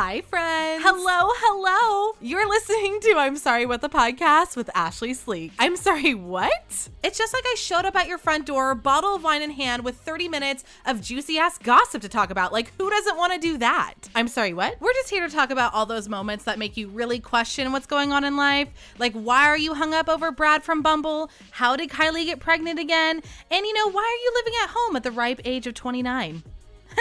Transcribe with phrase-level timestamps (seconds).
[0.00, 0.84] Hi, friends.
[0.84, 2.16] Hello, hello.
[2.20, 5.50] You're listening to I'm Sorry What the Podcast with Ashlee Sleek.
[5.58, 6.88] I'm sorry, what?
[7.02, 9.82] It's just like I showed up at your front door, bottle of wine in hand,
[9.82, 12.52] with 30 minutes of juicy ass gossip to talk about.
[12.52, 13.94] Like, who doesn't want to do that?
[14.14, 14.80] I'm sorry, what?
[14.80, 17.86] We're just here to talk about all those moments that make you really question what's
[17.86, 18.68] going on in life.
[19.00, 21.28] Like, why are you hung up over Brad from Bumble?
[21.50, 23.20] How did Kylie get pregnant again?
[23.50, 26.44] And, you know, why are you living at home at the ripe age of 29?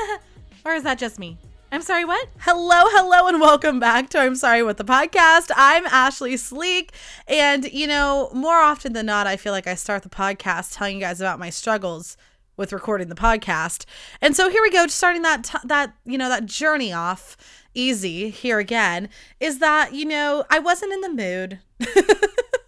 [0.66, 1.38] or is that just me?
[1.70, 2.30] I'm sorry, what?
[2.40, 5.52] Hello, hello, and welcome back to I'm Sorry What the Podcast.
[5.54, 6.94] I'm Ashlee Sleek.
[7.28, 10.96] And, you know, more often than not, I feel like I start the podcast telling
[10.96, 12.16] you guys about my struggles
[12.56, 13.84] with recording the podcast.
[14.22, 17.36] And so here we go, starting that, t- that, you know, that journey off
[17.74, 19.10] easy here again
[19.42, 21.60] is that, you know, I wasn't in the mood.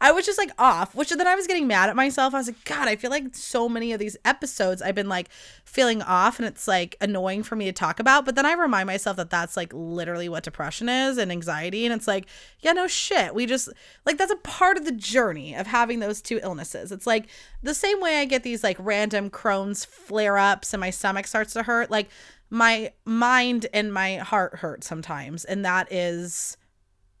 [0.00, 2.34] I was just like off, which then I was getting mad at myself.
[2.34, 5.28] I was like, God, I feel like so many of these episodes I've been like
[5.64, 8.24] feeling off and it's like annoying for me to talk about.
[8.24, 11.84] But then I remind myself that that's like literally what depression is and anxiety.
[11.84, 12.26] And it's like,
[12.60, 13.34] yeah, no shit.
[13.34, 13.68] We just
[14.04, 16.92] like that's a part of the journey of having those two illnesses.
[16.92, 17.26] It's like
[17.62, 21.52] the same way I get these like random Crohn's flare ups and my stomach starts
[21.54, 21.90] to hurt.
[21.90, 22.08] Like
[22.50, 25.44] my mind and my heart hurt sometimes.
[25.44, 26.56] And that is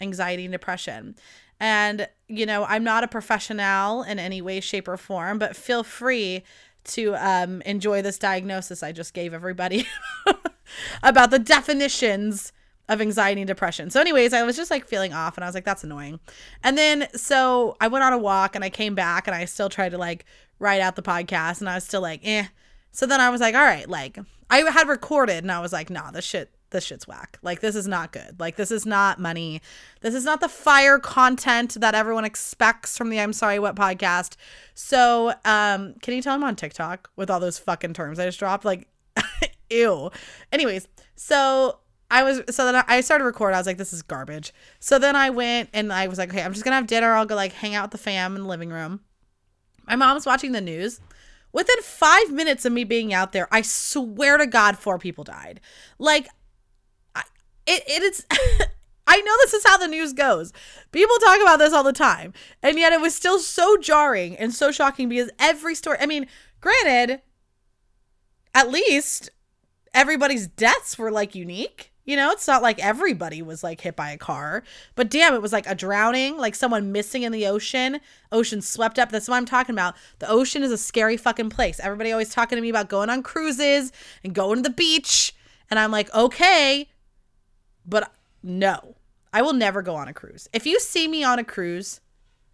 [0.00, 1.16] anxiety and depression.
[1.58, 5.82] And, you know, I'm not a professional in any way, shape, or form, but feel
[5.82, 6.42] free
[6.84, 9.86] to um, enjoy this diagnosis I just gave everybody
[11.02, 12.52] about the definitions
[12.88, 13.90] of anxiety and depression.
[13.90, 16.20] So, anyways, I was just like feeling off and I was like, that's annoying.
[16.62, 19.68] And then, so I went on a walk and I came back and I still
[19.68, 20.24] tried to like
[20.58, 22.46] write out the podcast and I was still like, eh.
[22.92, 25.90] So then I was like, all right, like I had recorded and I was like,
[25.90, 27.38] nah, this shit this shit's whack.
[27.42, 28.38] Like this is not good.
[28.38, 29.62] Like this is not money.
[30.02, 34.36] This is not the fire content that everyone expects from the I'm sorry what podcast.
[34.74, 38.38] So, um can you tell I'm on TikTok with all those fucking terms I just
[38.38, 38.88] dropped like
[39.70, 40.10] ew.
[40.52, 41.78] Anyways, so
[42.10, 43.56] I was so then I started recording.
[43.56, 44.52] I was like, this is garbage.
[44.78, 47.14] So then I went and I was like, okay, I'm just gonna have dinner.
[47.14, 49.00] I'll go like hang out with the fam in the living room.
[49.86, 51.00] My mom's watching the news.
[51.56, 55.60] Within five minutes of me being out there, I swear to God, four people died.
[55.98, 56.28] Like
[57.66, 58.26] it, it is
[59.06, 60.52] I know this is how the news goes.
[60.90, 62.32] People talk about this all the time.
[62.62, 66.26] And yet it was still so jarring and so shocking because every story, I mean,
[66.60, 67.22] granted,
[68.54, 69.30] at least
[69.94, 71.92] everybody's deaths were like unique.
[72.04, 74.62] You know, it's not like everybody was like hit by a car,
[74.94, 77.98] but damn, it was like a drowning, like someone missing in the ocean,
[78.30, 79.10] ocean swept up.
[79.10, 79.96] That's what I'm talking about.
[80.20, 81.80] The ocean is a scary fucking place.
[81.80, 85.34] Everybody always talking to me about going on cruises and going to the beach.
[85.68, 86.88] And I'm like, okay,
[87.86, 88.96] but no,
[89.32, 90.48] I will never go on a cruise.
[90.52, 92.00] If you see me on a cruise,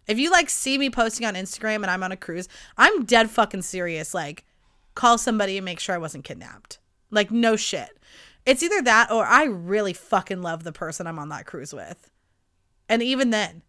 [0.07, 3.29] if you like see me posting on Instagram and I'm on a cruise, I'm dead
[3.29, 4.13] fucking serious.
[4.13, 4.45] Like,
[4.95, 6.79] call somebody and make sure I wasn't kidnapped.
[7.09, 7.97] Like, no shit.
[8.45, 12.11] It's either that or I really fucking love the person I'm on that cruise with.
[12.89, 13.61] And even then,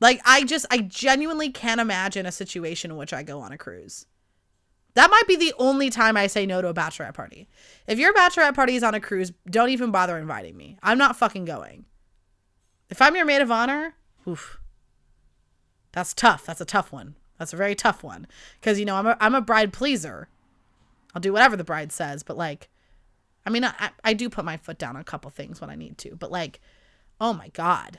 [0.00, 3.58] like, I just, I genuinely can't imagine a situation in which I go on a
[3.58, 4.06] cruise.
[4.94, 7.48] That might be the only time I say no to a bachelorette party.
[7.86, 10.78] If your bachelorette party is on a cruise, don't even bother inviting me.
[10.82, 11.84] I'm not fucking going.
[12.88, 13.94] If I'm your maid of honor,
[14.26, 14.58] oof.
[15.92, 16.46] That's tough.
[16.46, 17.16] That's a tough one.
[17.38, 18.26] That's a very tough one.
[18.60, 20.28] Because, you know, I'm a, I'm a bride pleaser.
[21.14, 22.22] I'll do whatever the bride says.
[22.22, 22.68] But, like,
[23.46, 25.74] I mean, I, I do put my foot down on a couple things when I
[25.76, 26.16] need to.
[26.16, 26.60] But, like,
[27.20, 27.98] oh my God.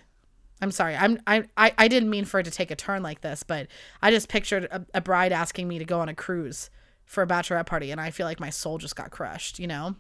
[0.62, 0.96] I'm sorry.
[0.96, 3.68] I'm I, I I didn't mean for it to take a turn like this, but
[4.02, 6.70] I just pictured a, a bride asking me to go on a cruise
[7.06, 9.96] for a bachelorette party and I feel like my soul just got crushed, you know?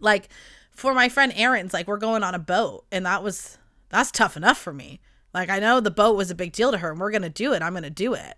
[0.00, 0.28] Like
[0.70, 4.36] for my friend Aaron's, like we're going on a boat and that was that's tough
[4.36, 5.00] enough for me.
[5.32, 7.30] Like I know the boat was a big deal to her and we're going to
[7.30, 7.62] do it.
[7.62, 8.36] I'm going to do it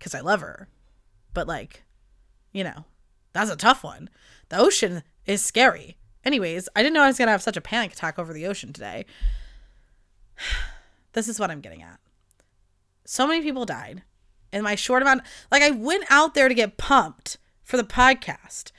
[0.00, 0.68] cuz I love her.
[1.32, 1.84] But like,
[2.52, 2.84] you know,
[3.32, 4.08] that's a tough one.
[4.48, 5.96] The ocean is scary.
[6.24, 8.46] Anyways, I didn't know I was going to have such a panic attack over the
[8.46, 9.04] ocean today.
[11.12, 12.00] this is what I'm getting at.
[13.04, 14.02] So many people died
[14.54, 18.70] in my short amount like I went out there to get pumped for the podcast.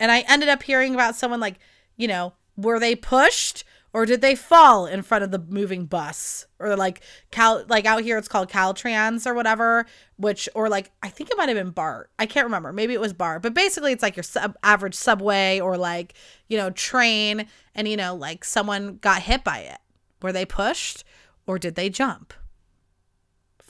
[0.00, 1.58] And I ended up hearing about someone like,
[1.96, 6.46] you know, were they pushed or did they fall in front of the moving bus
[6.58, 9.86] or like cal like out here it's called caltrans or whatever
[10.16, 12.10] which or like i think it might have been bart.
[12.18, 12.72] I can't remember.
[12.72, 13.42] Maybe it was bart.
[13.42, 16.14] But basically it's like your sub- average subway or like
[16.48, 19.78] you know train and you know like someone got hit by it.
[20.22, 21.04] Were they pushed
[21.46, 22.32] or did they jump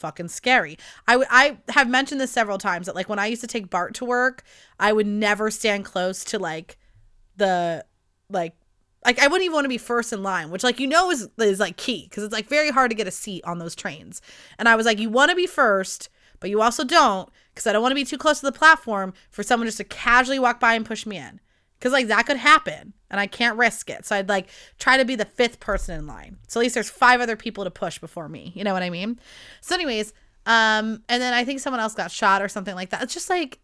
[0.03, 0.77] fucking scary.
[1.07, 3.95] I, I have mentioned this several times that like when I used to take Bart
[3.95, 4.43] to work,
[4.79, 6.77] I would never stand close to like
[7.37, 7.85] the
[8.29, 8.55] like
[9.05, 11.29] like I wouldn't even want to be first in line, which like you know is
[11.39, 14.21] is like key because it's like very hard to get a seat on those trains.
[14.59, 16.09] And I was like, you want to be first,
[16.41, 19.15] but you also don't because I don't want to be too close to the platform
[19.31, 21.41] for someone just to casually walk by and push me in.
[21.83, 24.07] Cause like that could happen and I can't risk it.
[24.07, 24.49] So I'd like
[24.79, 26.39] try to be the fifth person in line.
[26.49, 28.53] So at least there's five other people to push before me.
[28.55, 29.21] You know what I mean?
[29.61, 30.15] So, anyways,
[30.47, 33.03] um, and then I think someone else got shot or something like that.
[33.03, 33.59] It's just like,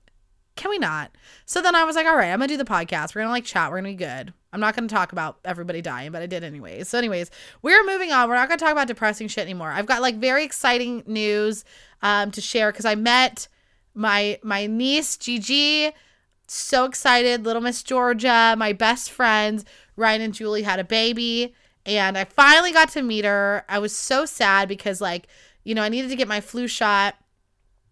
[0.55, 1.13] can we not?
[1.47, 3.15] So then I was like, all right, I'm gonna do the podcast.
[3.15, 3.71] We're gonna like chat.
[3.71, 4.35] We're gonna be good.
[4.53, 6.89] I'm not gonna talk about everybody dying, but I did anyways.
[6.89, 7.31] So, anyways,
[7.63, 8.29] we're moving on.
[8.29, 9.71] We're not gonna talk about depressing shit anymore.
[9.71, 11.65] I've got like very exciting news
[12.03, 13.49] um to share because I met
[13.95, 15.93] my my niece Gigi
[16.55, 17.45] so excited.
[17.45, 19.65] Little Miss Georgia, my best friends,
[19.97, 21.55] Ryan and Julie had a baby.
[21.87, 23.65] And I finally got to meet her.
[23.69, 25.27] I was so sad because, like,
[25.65, 27.15] you know, I needed to get my flu shot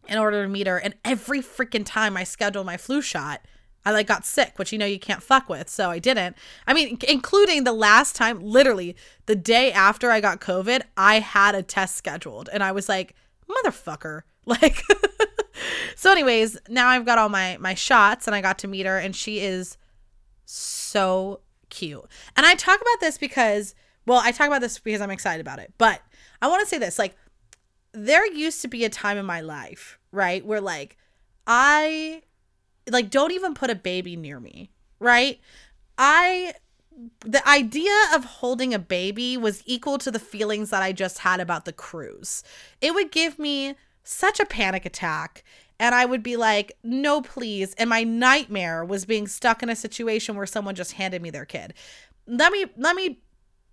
[0.08, 0.78] in order to meet her.
[0.78, 3.40] And every freaking time I scheduled my flu shot,
[3.84, 5.68] I like got sick, which you know you can't fuck with.
[5.68, 6.36] So I didn't.
[6.66, 11.54] I mean, including the last time, literally the day after I got COVID, I had
[11.54, 12.48] a test scheduled.
[12.52, 13.14] And I was like,
[13.48, 14.22] motherfucker.
[14.48, 14.80] Like,
[15.96, 18.98] so anyways now i've got all my my shots and i got to meet her
[18.98, 19.76] and she is
[20.44, 22.04] so cute
[22.36, 23.74] and i talk about this because
[24.06, 26.00] well i talk about this because i'm excited about it but
[26.40, 27.16] i want to say this like
[27.92, 30.96] there used to be a time in my life right where like
[31.46, 32.22] i
[32.88, 34.70] like don't even put a baby near me
[35.00, 35.40] right
[35.98, 36.54] i
[37.20, 41.40] the idea of holding a baby was equal to the feelings that I just had
[41.40, 42.42] about the cruise.
[42.80, 43.74] It would give me
[44.06, 45.44] such a panic attack
[45.78, 47.74] and I would be like, no, please.
[47.74, 51.44] And my nightmare was being stuck in a situation where someone just handed me their
[51.44, 51.74] kid.
[52.26, 53.20] Let me let me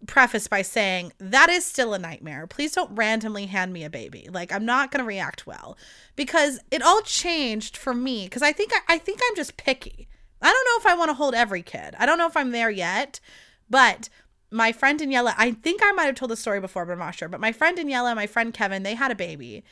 [0.05, 2.45] preface by saying that is still a nightmare.
[2.45, 4.27] Please don't randomly hand me a baby.
[4.29, 5.77] Like I'm not going to react well
[6.15, 10.09] because it all changed for me cuz I think I, I think I'm just picky.
[10.41, 11.95] I don't know if I want to hold every kid.
[11.97, 13.21] I don't know if I'm there yet,
[13.69, 14.09] but
[14.51, 17.15] my friend Daniela, I think I might have told the story before, but I'm not
[17.15, 17.29] sure.
[17.29, 19.63] But my friend Daniela, my friend Kevin, they had a baby.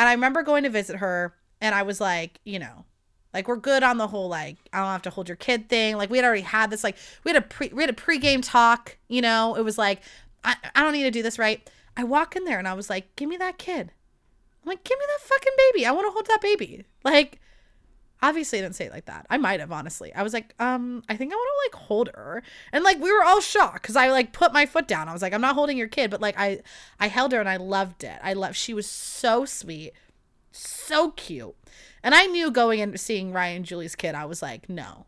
[0.00, 2.86] And I remember going to visit her and I was like, you know,
[3.34, 5.98] like we're good on the whole like I don't have to hold your kid thing.
[5.98, 8.40] Like we had already had this like we had a pre we had a pregame
[8.42, 9.56] talk, you know.
[9.56, 10.00] It was like
[10.42, 11.68] I, I don't need to do this right.
[11.98, 13.92] I walk in there and I was like, give me that kid.
[14.62, 15.84] I'm like, give me that fucking baby.
[15.84, 16.86] I want to hold that baby.
[17.04, 17.38] Like
[18.22, 19.26] obviously I didn't say it like that.
[19.30, 20.12] I might have honestly.
[20.14, 22.42] I was like, um, I think I want to like hold her.
[22.72, 25.08] And like we were all shocked because I like put my foot down.
[25.08, 26.60] I was like, I'm not holding your kid, but like I
[26.98, 28.18] I held her and I loved it.
[28.22, 29.92] I love she was so sweet
[30.52, 31.54] so cute.
[32.02, 35.06] And I knew going and seeing Ryan Julie's kid, I was like, no,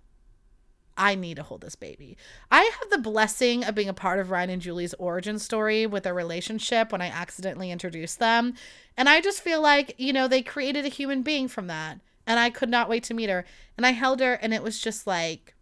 [0.97, 2.17] I need to hold this baby.
[2.50, 6.05] I have the blessing of being a part of Ryan and Julie's origin story with
[6.05, 8.55] their relationship when I accidentally introduced them.
[8.97, 11.99] And I just feel like, you know, they created a human being from that.
[12.26, 13.44] And I could not wait to meet her.
[13.76, 15.54] And I held her, and it was just like,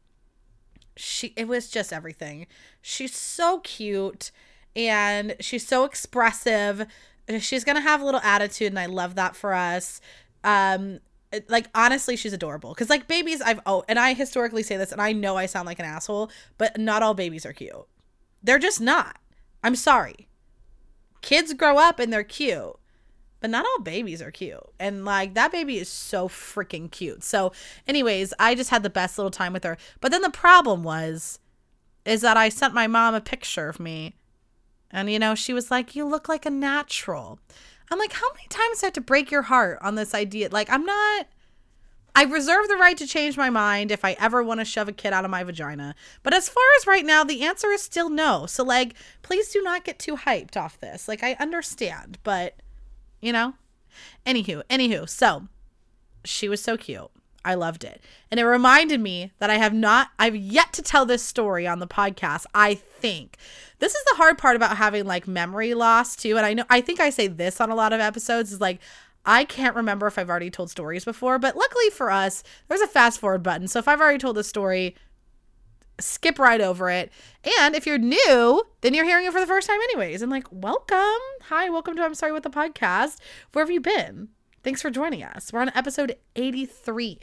[0.97, 2.47] she, it was just everything.
[2.83, 4.31] She's so cute
[4.77, 6.87] and she's so expressive.
[7.39, 10.01] She's gonna have a little attitude and i love that for us.
[10.45, 11.01] Um
[11.49, 12.75] like honestly she's adorable.
[12.75, 15.67] Because like babies i've oh and i historically say this and i know i sound
[15.67, 17.87] like an asshole but not all babies are cute.
[18.43, 19.17] They're just not.
[19.63, 20.29] I'm sorry.
[21.21, 22.77] Kids grow up and they're cute
[23.41, 27.53] but not all babies are cute and like that baby is so freaking cute so
[27.87, 31.39] anyways i just had the best little time with her but then the problem was
[32.05, 34.15] is that i sent my mom a picture of me
[34.91, 37.39] and, you know, she was like, You look like a natural.
[37.91, 40.49] I'm like, How many times do I have to break your heart on this idea?
[40.51, 41.27] Like, I'm not.
[42.13, 44.93] I reserve the right to change my mind if I ever want to shove a
[44.93, 45.95] kid out of my vagina.
[46.25, 48.47] But as far as right now, the answer is still no.
[48.47, 51.07] So, like, please do not get too hyped off this.
[51.07, 52.57] Like, I understand, but,
[53.21, 53.55] you know?
[54.27, 55.49] Anywho, anywho, so
[56.25, 57.11] she was so cute.
[57.45, 58.03] I loved it.
[58.31, 61.79] And it reminded me that I have not, I've yet to tell this story on
[61.79, 63.39] the podcast, I think.
[63.79, 66.37] This is the hard part about having like memory loss too.
[66.37, 68.81] And I know, I think I say this on a lot of episodes is like,
[69.25, 72.87] I can't remember if I've already told stories before, but luckily for us, there's a
[72.87, 73.69] fast forward button.
[73.69, 74.95] So if I've already told a story,
[76.03, 77.11] skip right over it.
[77.61, 80.23] And if you're new, then you're hearing it for the first time, anyways.
[80.23, 80.99] And like, welcome.
[81.43, 83.19] Hi, welcome to I'm Sorry What the Podcast.
[83.53, 84.29] Where have you been?
[84.63, 85.53] Thanks for joining us.
[85.53, 87.21] We're on episode 83.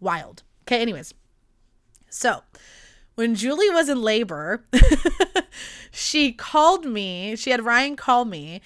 [0.00, 0.42] Wild.
[0.62, 1.14] Okay, anyways.
[2.08, 2.40] So,
[3.14, 4.64] when Julie was in labor,
[5.90, 7.36] she called me.
[7.36, 8.60] She had Ryan call me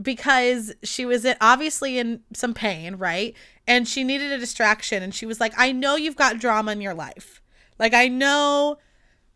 [0.00, 3.34] because she was obviously in some pain, right?
[3.66, 5.02] And she needed a distraction.
[5.02, 7.40] And she was like, I know you've got drama in your life.
[7.78, 8.78] Like, I know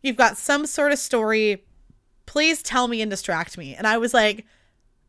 [0.02, 1.64] you've got some sort of story.
[2.26, 3.74] Please tell me and distract me.
[3.74, 4.46] And I was like,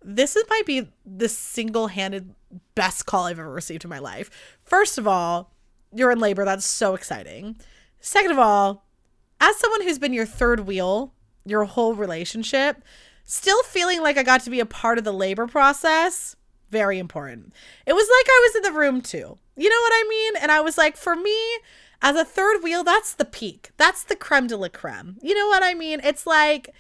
[0.03, 2.33] this is, might be the single handed
[2.75, 4.57] best call I've ever received in my life.
[4.63, 5.53] First of all,
[5.93, 6.45] you're in labor.
[6.45, 7.57] That's so exciting.
[7.99, 8.85] Second of all,
[9.39, 11.13] as someone who's been your third wheel
[11.45, 12.83] your whole relationship,
[13.25, 16.35] still feeling like I got to be a part of the labor process,
[16.69, 17.53] very important.
[17.85, 19.37] It was like I was in the room too.
[19.57, 20.33] You know what I mean?
[20.41, 21.37] And I was like, for me,
[22.01, 23.71] as a third wheel, that's the peak.
[23.77, 25.17] That's the creme de la creme.
[25.21, 26.01] You know what I mean?
[26.03, 26.73] It's like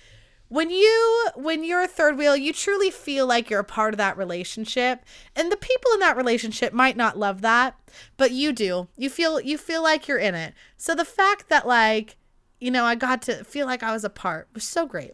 [0.51, 3.97] when you when you're a third wheel you truly feel like you're a part of
[3.97, 7.79] that relationship and the people in that relationship might not love that
[8.17, 11.65] but you do you feel you feel like you're in it so the fact that
[11.65, 12.17] like
[12.59, 15.13] you know i got to feel like i was a part was so great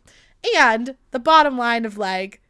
[0.57, 2.41] and the bottom line of like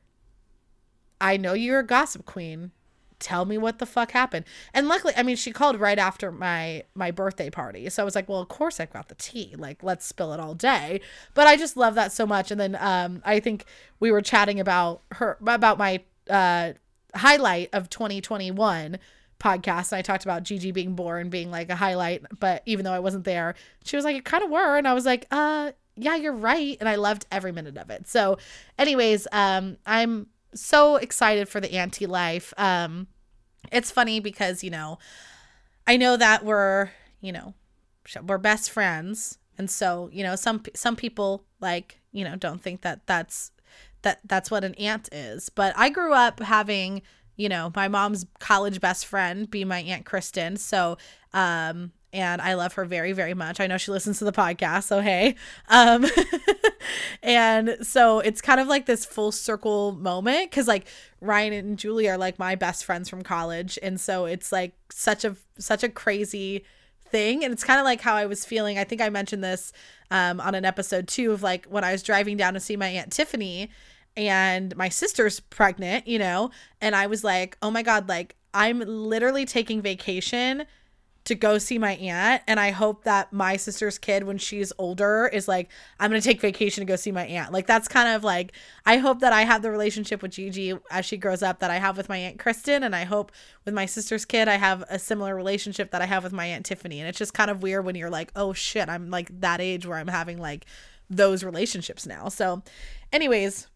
[1.19, 2.71] i know you're a gossip queen
[3.19, 4.45] tell me what the fuck happened.
[4.73, 7.89] And luckily i mean she called right after my my birthday party.
[7.89, 9.55] So i was like well of course i've got the tea.
[9.57, 11.01] Like let's spill it all day.
[11.33, 12.51] But i just love that so much.
[12.51, 13.65] And then um i think
[13.99, 16.73] we were chatting about her about my uh
[17.15, 18.99] highlight of 2021
[19.39, 19.91] podcast.
[19.91, 22.23] And i talked about gigi being born being like a highlight.
[22.39, 24.77] But even though i wasn't there she was like it kind of were.
[24.77, 26.77] And i was like uh yeah you're right.
[26.79, 28.07] And i loved every minute of it.
[28.07, 28.37] So
[28.77, 32.53] anyways um i'm so excited for the auntie life.
[32.57, 33.07] Um,
[33.71, 34.99] it's funny because you know,
[35.85, 37.53] I know that we're you know,
[38.25, 42.81] we're best friends, and so you know, some some people like you know don't think
[42.81, 43.51] that that's
[44.01, 45.49] that that's what an aunt is.
[45.49, 47.01] But I grew up having
[47.35, 50.97] you know my mom's college best friend be my aunt Kristen, so
[51.33, 53.59] um and I love her very, very much.
[53.59, 55.35] I know she listens to the podcast, so hey.
[55.67, 56.05] Um,
[57.23, 60.87] and so it's kind of like this full circle moment because like
[61.19, 65.25] Ryan and Julie are like my best friends from college, and so it's like such
[65.25, 66.63] a such a crazy
[67.09, 68.77] thing, and it's kind of like how I was feeling.
[68.77, 69.73] I think I mentioned this
[70.09, 72.87] um, on an episode too of like when I was driving down to see my
[72.87, 73.69] aunt Tiffany,
[74.15, 78.79] and my sister's pregnant, you know, and I was like, oh my god, like I'm
[78.79, 80.65] literally taking vacation
[81.27, 85.27] to go see my aunt and i hope that my sister's kid when she's older
[85.27, 85.69] is like
[85.99, 88.53] i'm gonna take vacation to go see my aunt like that's kind of like
[88.85, 91.75] i hope that i have the relationship with gigi as she grows up that i
[91.75, 93.33] have with my aunt kristen and i hope
[93.65, 96.65] with my sister's kid i have a similar relationship that i have with my aunt
[96.65, 99.59] tiffany and it's just kind of weird when you're like oh shit i'm like that
[99.59, 100.65] age where i'm having like
[101.09, 102.63] those relationships now so
[103.11, 103.67] anyways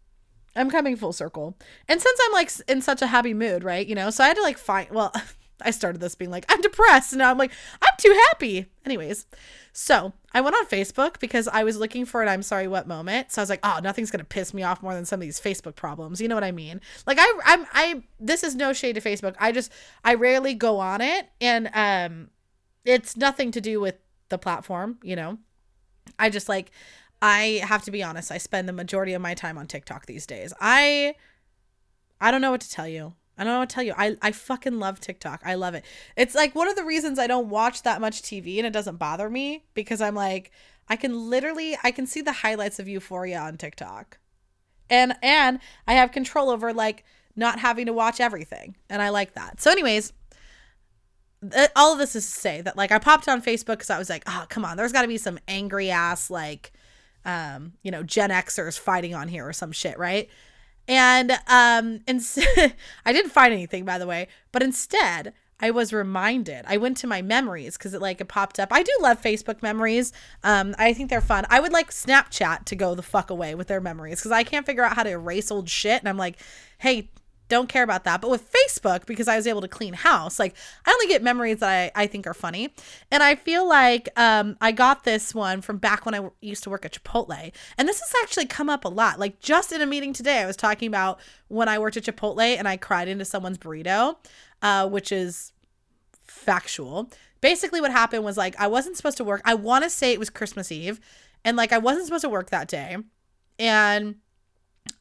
[0.53, 1.58] I'm coming full circle.
[1.88, 3.88] And since I'm like in such a happy mood, right?
[3.88, 5.13] You know, so I had to like find, well,
[5.63, 7.13] I started this being like, I'm depressed.
[7.13, 7.51] And now I'm like,
[7.82, 8.68] I'm too happy.
[8.86, 9.25] Anyways,
[9.74, 13.32] so I went on Facebook because I was looking for an I'm sorry what moment.
[13.32, 15.39] So I was like, oh, nothing's gonna piss me off more than some of these
[15.39, 16.20] Facebook problems.
[16.20, 16.82] You know what I mean?
[17.06, 19.36] Like I I'm I this is no shade to Facebook.
[19.39, 19.72] I just
[20.03, 22.30] I rarely go on it and um
[22.84, 23.96] it's nothing to do with
[24.30, 25.38] the platform, you know.
[26.18, 26.72] I just like
[27.22, 30.25] I have to be honest, I spend the majority of my time on TikTok these
[30.25, 30.53] days.
[30.60, 31.15] I
[32.20, 33.13] I don't know what to tell you.
[33.42, 33.96] I don't know to tell you.
[33.98, 35.42] I, I fucking love TikTok.
[35.44, 35.84] I love it.
[36.16, 38.98] It's like one of the reasons I don't watch that much TV and it doesn't
[38.98, 40.52] bother me because I'm like,
[40.88, 44.20] I can literally I can see the highlights of Euphoria on TikTok.
[44.92, 47.04] And and I have control over like
[47.36, 48.76] not having to watch everything.
[48.92, 49.60] And I like that.
[49.60, 50.14] So anyways,
[51.76, 54.08] all of this is to say that like I popped on Facebook because I was
[54.08, 56.74] like, oh come on, there's got to be some angry ass like,
[57.26, 60.30] um, you know, Gen Xers fighting on here or some shit, right?
[60.92, 62.22] And um and
[63.06, 66.66] I didn't find anything by the way, but instead I was reminded.
[66.68, 68.70] I went to my memories because it like it popped up.
[68.72, 70.12] I do love Facebook memories.
[70.44, 71.46] Um, I think they're fun.
[71.50, 74.66] I would like Snapchat to go the fuck away with their memories because I can't
[74.66, 76.00] figure out how to erase old shit.
[76.00, 76.40] And I'm like,
[76.80, 77.10] hey,
[77.51, 78.22] don't care about that.
[78.22, 80.55] But with Facebook, because I was able to clean house, like
[80.86, 82.74] I only get memories that I, I think are funny.
[83.12, 86.70] And I feel like um, I got this one from back when I used to
[86.70, 87.51] work at Chipotle.
[87.77, 89.20] And this has actually come up a lot.
[89.20, 92.58] Like just in a meeting today, I was talking about when I worked at Chipotle
[92.58, 94.15] and I cried into someone's burrito,
[94.62, 95.51] uh, which is
[96.24, 97.12] factual.
[97.41, 99.41] Basically, what happened was like I wasn't supposed to work.
[99.43, 101.01] I want to say it was Christmas Eve.
[101.43, 102.96] And like I wasn't supposed to work that day.
[103.60, 104.15] And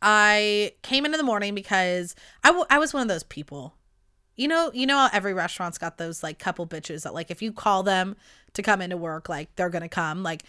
[0.03, 3.75] I came in in the morning because I, w- I was one of those people.
[4.37, 7.43] You know, you know how every restaurant's got those like couple bitches that like if
[7.43, 8.17] you call them
[8.55, 10.43] to come into work, like they're gonna come like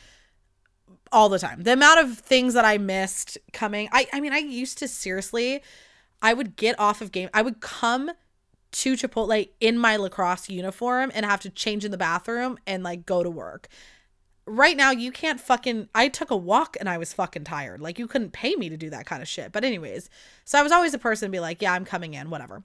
[1.11, 1.63] all the time.
[1.63, 5.61] The amount of things that I missed coming, I I mean, I used to seriously,
[6.21, 7.29] I would get off of game.
[7.33, 8.11] I would come
[8.71, 13.05] to Chipotle in my lacrosse uniform and have to change in the bathroom and like
[13.05, 13.67] go to work
[14.45, 17.81] right now you can't fucking I took a walk and I was fucking tired.
[17.81, 19.51] Like you couldn't pay me to do that kind of shit.
[19.51, 20.09] But anyways,
[20.45, 22.63] so I was always a person to be like, yeah, I'm coming in, whatever.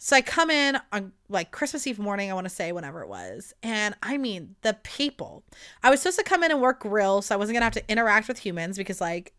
[0.00, 3.08] So I come in on like Christmas Eve morning, I want to say whenever it
[3.08, 3.52] was.
[3.62, 5.42] And I mean, the people.
[5.82, 7.84] I was supposed to come in and work grill, so I wasn't going to have
[7.84, 9.32] to interact with humans because like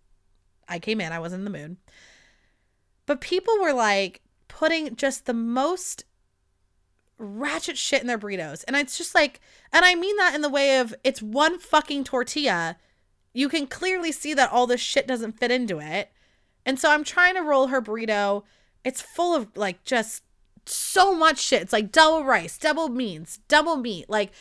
[0.67, 1.77] I came in, I wasn't in the mood.
[3.05, 6.03] But people were like putting just the most
[7.19, 8.63] ratchet shit in their burritos.
[8.67, 9.39] And it's just like,
[9.71, 12.77] and I mean that in the way of it's one fucking tortilla.
[13.33, 16.11] You can clearly see that all this shit doesn't fit into it.
[16.65, 18.43] And so I'm trying to roll her burrito.
[18.83, 20.23] It's full of like just
[20.65, 21.61] so much shit.
[21.61, 24.31] It's like double rice, double beans, double meat, like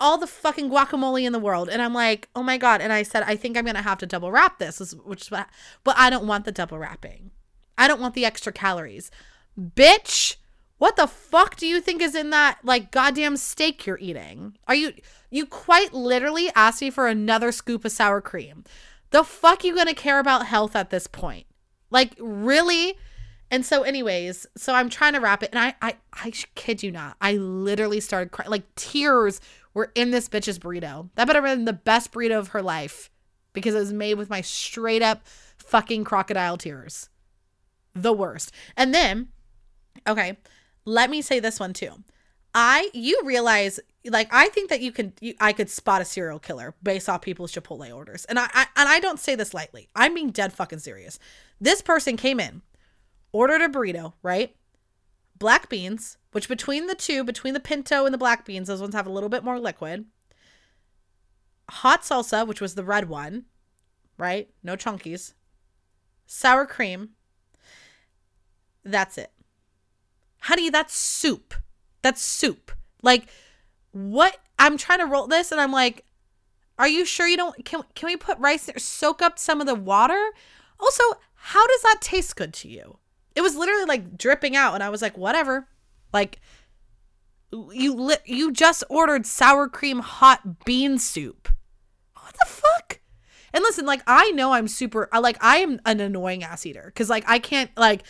[0.00, 1.68] all the fucking guacamole in the world.
[1.68, 2.80] And I'm like, oh my God.
[2.80, 5.30] And I said, I think I'm going to have to double wrap this, which is
[5.30, 5.48] what,
[5.84, 7.30] but I don't want the double wrapping.
[7.78, 9.10] I don't want the extra calories.
[9.58, 10.36] Bitch,
[10.82, 14.56] what the fuck do you think is in that like goddamn steak you're eating?
[14.66, 14.92] Are you,
[15.30, 18.64] you quite literally asked me for another scoop of sour cream.
[19.10, 21.46] The fuck you gonna care about health at this point?
[21.90, 22.98] Like, really?
[23.48, 26.90] And so, anyways, so I'm trying to wrap it, and I, I, I kid you
[26.90, 28.50] not, I literally started crying.
[28.50, 29.40] Like tears
[29.74, 31.10] were in this bitch's burrito.
[31.14, 33.08] That better have been the best burrito of her life,
[33.52, 35.24] because it was made with my straight up
[35.58, 37.08] fucking crocodile tears.
[37.94, 38.50] The worst.
[38.76, 39.28] And then,
[40.08, 40.38] okay,
[40.84, 42.02] let me say this one too.
[42.54, 46.38] I, you realize, like, I think that you can, you, I could spot a serial
[46.38, 49.88] killer based off people's Chipotle orders, and I, I, and I don't say this lightly.
[49.96, 51.18] I'm being dead fucking serious.
[51.60, 52.62] This person came in
[53.32, 54.54] ordered a burrito, right?
[55.38, 58.94] Black beans, which between the two, between the pinto and the black beans, those ones
[58.94, 60.04] have a little bit more liquid.
[61.70, 63.46] Hot salsa, which was the red one,
[64.18, 64.50] right?
[64.62, 65.32] No chunkies.
[66.26, 67.10] Sour cream.
[68.84, 69.32] That's it.
[70.42, 71.54] Honey, that's soup.
[72.02, 72.72] That's soup.
[73.02, 73.26] Like,
[73.92, 74.38] what?
[74.58, 76.04] I'm trying to roll this and I'm like,
[76.78, 77.64] are you sure you don't?
[77.64, 78.78] Can, can we put rice there?
[78.78, 80.30] Soak up some of the water?
[80.80, 82.98] Also, how does that taste good to you?
[83.34, 85.68] It was literally like dripping out, and I was like, whatever.
[86.12, 86.40] Like,
[87.52, 91.48] you li- you just ordered sour cream hot bean soup.
[92.14, 93.00] What the fuck?
[93.52, 97.10] And listen, like I know I'm super like I am an annoying ass eater cuz
[97.10, 98.02] like I can't like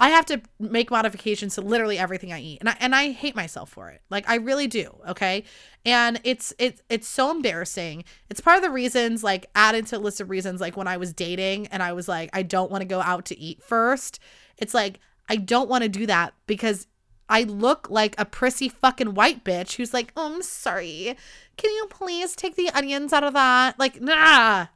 [0.00, 2.58] I have to make modifications to literally everything I eat.
[2.60, 4.02] And I and I hate myself for it.
[4.10, 5.44] Like I really do, okay?
[5.86, 8.04] And it's it's it's so embarrassing.
[8.28, 10.96] It's part of the reasons like added to a list of reasons like when I
[10.96, 14.18] was dating and I was like I don't want to go out to eat first
[14.58, 16.86] it's like, I don't want to do that because
[17.28, 21.16] I look like a prissy fucking white bitch who's like, oh, I'm sorry.
[21.56, 23.78] Can you please take the onions out of that?
[23.78, 24.66] Like, nah.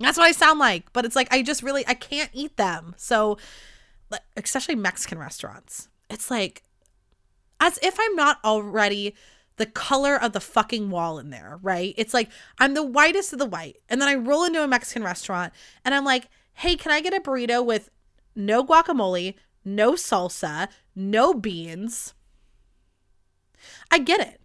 [0.00, 0.92] That's what I sound like.
[0.92, 2.94] But it's like, I just really, I can't eat them.
[2.96, 3.36] So,
[4.36, 6.62] especially Mexican restaurants, it's like,
[7.60, 9.14] as if I'm not already
[9.56, 11.94] the color of the fucking wall in there, right?
[11.96, 13.76] It's like, I'm the whitest of the white.
[13.88, 15.52] And then I roll into a Mexican restaurant
[15.84, 17.90] and I'm like, hey, can I get a burrito with
[18.38, 22.14] no guacamole, no salsa, no beans.
[23.90, 24.40] I get it.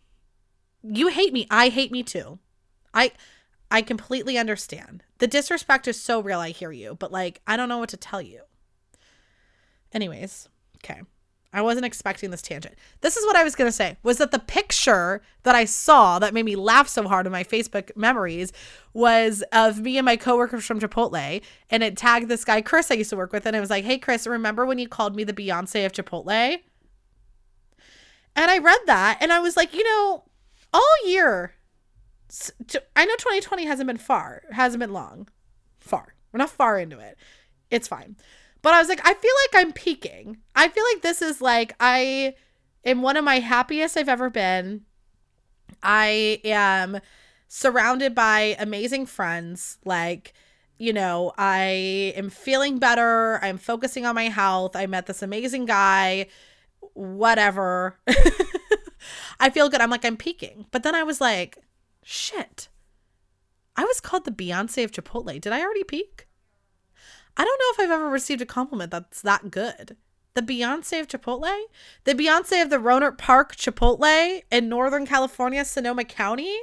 [0.81, 1.47] You hate me.
[1.49, 2.39] I hate me too.
[2.93, 3.11] I
[3.71, 5.03] I completely understand.
[5.19, 7.97] The disrespect is so real, I hear you, but like I don't know what to
[7.97, 8.41] tell you.
[9.93, 10.49] Anyways,
[10.83, 11.01] okay.
[11.55, 12.75] I wasn't expecting this tangent.
[13.01, 16.17] This is what I was going to say was that the picture that I saw
[16.17, 18.51] that made me laugh so hard in my Facebook memories
[18.93, 22.95] was of me and my coworkers from Chipotle and it tagged this guy Chris I
[22.95, 25.23] used to work with and it was like, "Hey Chris, remember when you called me
[25.23, 26.57] the Beyonce of Chipotle?"
[28.35, 30.23] And I read that and I was like, "You know,
[30.73, 31.53] all year
[32.95, 35.27] I know 2020 hasn't been far, hasn't been long.
[35.79, 36.15] Far.
[36.31, 37.17] We're not far into it.
[37.69, 38.15] It's fine.
[38.63, 40.37] But I was like, I feel like I'm peaking.
[40.55, 42.33] I feel like this is like I
[42.83, 44.85] am one of my happiest I've ever been.
[45.83, 46.99] I am
[47.49, 49.79] surrounded by amazing friends.
[49.83, 50.33] Like,
[50.77, 53.37] you know, I am feeling better.
[53.43, 54.77] I'm focusing on my health.
[54.77, 56.27] I met this amazing guy.
[56.93, 57.99] Whatever.
[59.41, 59.81] I feel good.
[59.81, 60.67] I'm like, I'm peaking.
[60.71, 61.57] But then I was like,
[62.01, 62.69] shit.
[63.75, 65.41] I was called the Beyonce of Chipotle.
[65.41, 66.27] Did I already peak?
[67.35, 69.97] I don't know if I've ever received a compliment that's that good.
[70.35, 71.63] The Beyonce of Chipotle?
[72.05, 76.57] The Beyonce of the Rohnert Park Chipotle in Northern California, Sonoma County?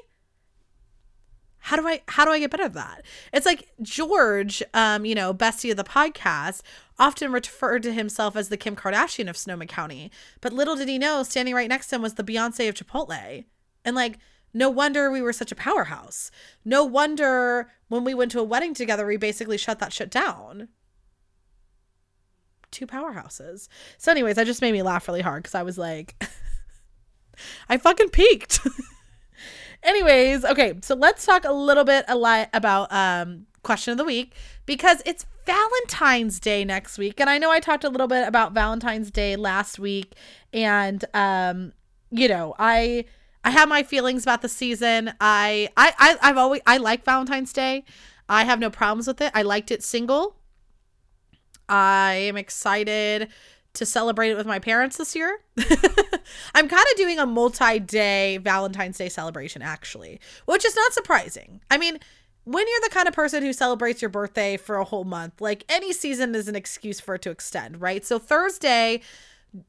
[1.64, 3.02] How do I how do I get better at that?
[3.32, 6.62] It's like George, um, you know, bestie of the podcast,
[6.98, 10.10] often referred to himself as the Kim Kardashian of Sonoma County.
[10.40, 13.44] But little did he know, standing right next to him was the Beyonce of Chipotle.
[13.84, 14.18] And like
[14.52, 16.30] no wonder we were such a powerhouse.
[16.64, 20.68] No wonder when we went to a wedding together, we basically shut that shit down.
[22.70, 23.68] Two powerhouses.
[23.98, 26.14] So, anyways, that just made me laugh really hard because I was like,
[27.68, 28.60] I fucking peaked.
[29.82, 34.04] anyways, okay, so let's talk a little bit a lot about um question of the
[34.04, 34.34] week
[34.66, 37.20] because it's Valentine's Day next week.
[37.20, 40.14] And I know I talked a little bit about Valentine's Day last week
[40.52, 41.72] and um
[42.12, 43.04] you know, I
[43.44, 45.12] I have my feelings about the season.
[45.20, 47.84] I, I, I I've always I like Valentine's Day.
[48.28, 49.32] I have no problems with it.
[49.34, 50.36] I liked it single.
[51.68, 53.28] I am excited
[53.72, 55.40] to celebrate it with my parents this year.
[56.54, 61.60] I'm kind of doing a multi-day Valentine's Day celebration actually, which is not surprising.
[61.70, 61.98] I mean,
[62.44, 65.64] when you're the kind of person who celebrates your birthday for a whole month, like
[65.68, 68.04] any season is an excuse for it to extend, right?
[68.04, 69.02] So Thursday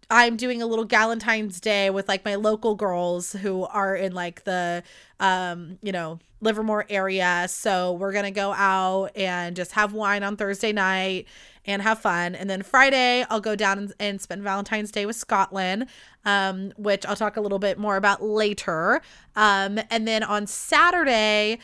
[0.10, 4.44] I'm doing a little Galentine's Day with like my local girls who are in like
[4.44, 4.84] the
[5.20, 7.48] um, you know, Livermore area.
[7.50, 11.28] So we're gonna go out and just have wine on Thursday night
[11.66, 12.34] and have fun.
[12.36, 15.88] And then Friday, I'll go down and, and spend Valentine's Day with Scotland,
[16.26, 19.02] um, which I'll talk a little bit more about later.
[19.36, 21.60] Um, and then on Saturday,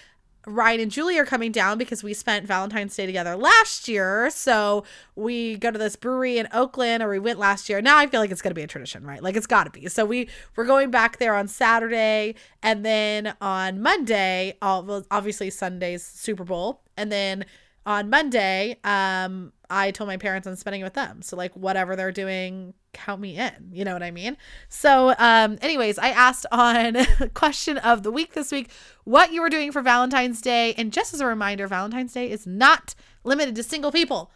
[0.48, 4.30] Ryan and Julie are coming down because we spent Valentine's Day together last year.
[4.30, 7.82] So we go to this brewery in Oakland, or we went last year.
[7.82, 9.22] Now I feel like it's gonna be a tradition, right?
[9.22, 9.88] Like it's gotta be.
[9.90, 16.46] So we we're going back there on Saturday, and then on Monday, obviously Sunday's Super
[16.46, 17.46] Bowl, and then
[17.86, 21.21] on Monday, um, I told my parents I'm spending it with them.
[21.21, 23.69] So like whatever they're doing, count me in.
[23.71, 24.38] You know what I mean?
[24.69, 26.97] So um anyways, I asked on
[27.34, 28.69] question of the week this week
[29.03, 30.73] what you were doing for Valentine's Day.
[30.73, 34.32] And just as a reminder, Valentine's Day is not limited to single people.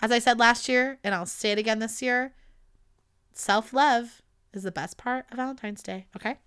[0.00, 2.34] As I said last year, and I'll say it again this year,
[3.32, 4.20] self-love
[4.52, 6.38] is the best part of Valentine's Day, okay?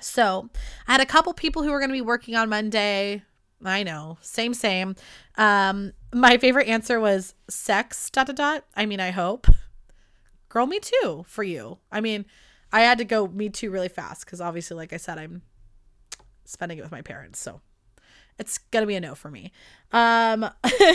[0.00, 0.50] So,
[0.86, 3.22] I had a couple people who were going to be working on Monday.
[3.64, 4.96] I know, same, same.
[5.36, 8.64] Um, my favorite answer was sex, dot, dot, dot.
[8.76, 9.46] I mean, I hope.
[10.48, 11.78] Girl, me too for you.
[11.90, 12.26] I mean,
[12.72, 15.42] I had to go me too really fast because obviously, like I said, I'm
[16.44, 17.38] spending it with my parents.
[17.38, 17.60] So
[18.38, 19.52] it's going to be a no for me.
[19.92, 20.48] Um,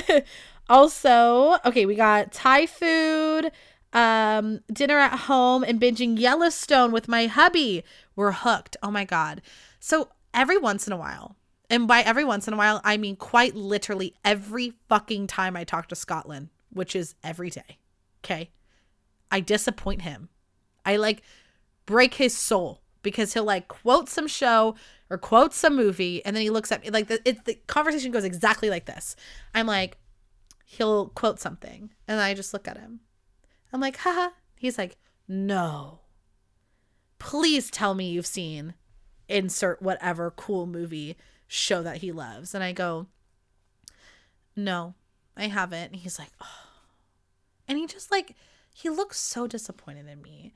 [0.69, 3.51] also, okay, we got Thai food,
[3.93, 7.83] um, dinner at home, and binging Yellowstone with my hubby.
[8.15, 8.77] We're hooked.
[8.83, 9.41] Oh my God.
[9.79, 11.35] So every once in a while,
[11.71, 15.63] and by every once in a while, I mean quite literally every fucking time I
[15.63, 17.79] talk to Scotland, which is every day.
[18.23, 18.51] Okay.
[19.31, 20.27] I disappoint him.
[20.85, 21.23] I like
[21.85, 24.75] break his soul because he'll like quote some show
[25.09, 28.11] or quote some movie and then he looks at me like the, it, the conversation
[28.11, 29.15] goes exactly like this.
[29.55, 29.97] I'm like,
[30.65, 32.99] he'll quote something and I just look at him.
[33.71, 34.31] I'm like, haha.
[34.57, 36.01] He's like, no.
[37.17, 38.73] Please tell me you've seen
[39.29, 41.15] insert whatever cool movie
[41.51, 42.55] show that he loves.
[42.55, 43.07] And I go,
[44.55, 44.95] No,
[45.35, 45.91] I haven't.
[45.91, 46.69] And he's like, Oh.
[47.67, 48.35] And he just like,
[48.73, 50.53] he looks so disappointed in me.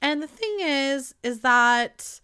[0.00, 2.20] And the thing is, is that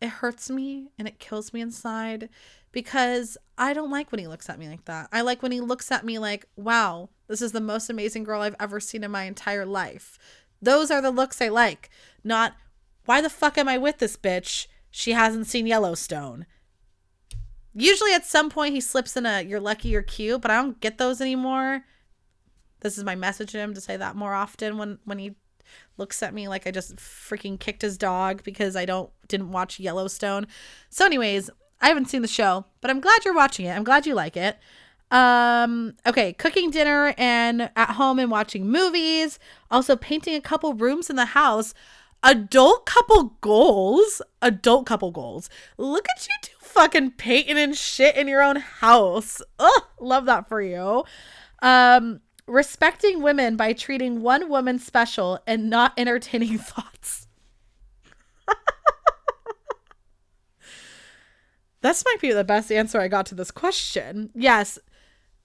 [0.00, 2.28] it hurts me and it kills me inside
[2.72, 5.08] because I don't like when he looks at me like that.
[5.12, 8.42] I like when he looks at me like, wow, this is the most amazing girl
[8.42, 10.18] I've ever seen in my entire life.
[10.62, 11.90] Those are the looks I like,
[12.22, 12.54] not,
[13.06, 14.66] why the fuck am I with this bitch?
[14.90, 16.46] She hasn't seen Yellowstone.
[17.74, 20.80] Usually at some point he slips in a you're lucky you're cute, but I don't
[20.80, 21.84] get those anymore.
[22.80, 25.36] This is my message to him to say that more often when when he
[25.96, 29.78] looks at me like I just freaking kicked his dog because I don't didn't watch
[29.78, 30.46] Yellowstone.
[30.88, 33.76] So anyways, I haven't seen the show, but I'm glad you're watching it.
[33.76, 34.58] I'm glad you like it.
[35.12, 39.38] Um okay, cooking dinner and at home and watching movies,
[39.70, 41.72] also painting a couple rooms in the house.
[42.22, 45.48] Adult couple goals, adult couple goals.
[45.78, 49.42] Look at you fucking painting and shit in your own house.
[49.58, 51.04] Ugh, love that for you.
[51.62, 57.26] Um, respecting women by treating one woman special and not entertaining thoughts.
[61.82, 64.30] this might be the best answer I got to this question.
[64.34, 64.78] Yes,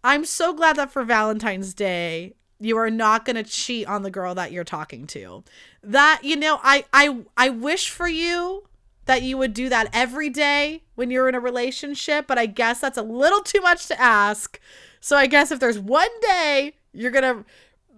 [0.04, 4.12] I'm so glad that for Valentine's Day, you are not going to cheat on the
[4.12, 5.44] girl that you're talking to.
[5.84, 8.68] That, you know, I I I wish for you
[9.06, 12.80] that you would do that every day when you're in a relationship, but I guess
[12.80, 14.60] that's a little too much to ask.
[15.00, 17.46] So I guess if there's one day you're gonna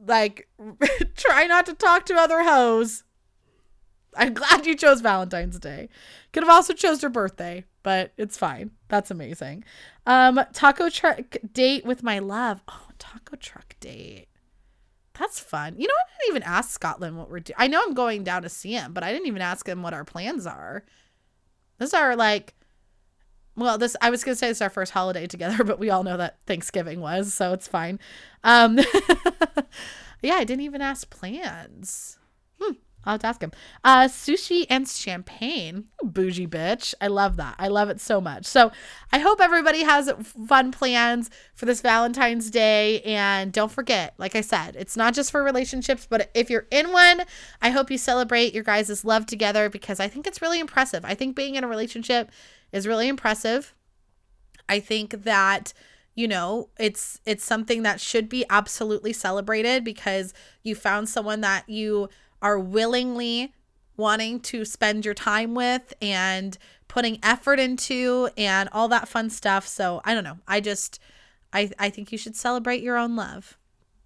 [0.05, 0.47] like
[1.15, 3.03] try not to talk to other hoes.
[4.15, 5.89] I'm glad you chose Valentine's Day.
[6.33, 8.71] Could have also chose your birthday, but it's fine.
[8.87, 9.63] That's amazing.
[10.07, 12.61] Um, taco truck date with my love.
[12.67, 14.26] Oh, taco truck date.
[15.19, 15.75] That's fun.
[15.77, 17.56] You know, I didn't even ask Scotland what we're doing.
[17.58, 19.93] I know I'm going down to see him, but I didn't even ask him what
[19.93, 20.84] our plans are.
[21.77, 22.53] This is our like
[23.56, 26.17] well, this I was gonna say it's our first holiday together, but we all know
[26.17, 27.99] that Thanksgiving was, so it's fine.
[28.43, 28.77] Um
[30.21, 32.17] yeah, I didn't even ask plans.
[33.07, 33.51] I'll have to ask him.
[33.83, 35.85] Uh, sushi and champagne.
[36.03, 36.93] Bougie bitch.
[36.99, 37.55] I love that.
[37.57, 38.45] I love it so much.
[38.45, 38.71] So
[39.11, 40.11] I hope everybody has
[40.47, 43.01] fun plans for this Valentine's Day.
[43.01, 46.91] And don't forget, like I said, it's not just for relationships, but if you're in
[46.91, 47.21] one,
[47.61, 51.05] I hope you celebrate your guys' love together because I think it's really impressive.
[51.05, 52.29] I think being in a relationship
[52.71, 53.73] is really impressive.
[54.67, 55.73] I think that
[56.15, 61.69] you know it's it's something that should be absolutely celebrated because you found someone that
[61.69, 62.09] you
[62.41, 63.54] are willingly
[63.95, 69.67] wanting to spend your time with and putting effort into and all that fun stuff.
[69.67, 70.38] So I don't know.
[70.47, 71.00] I just
[71.54, 73.58] I I think you should celebrate your own love.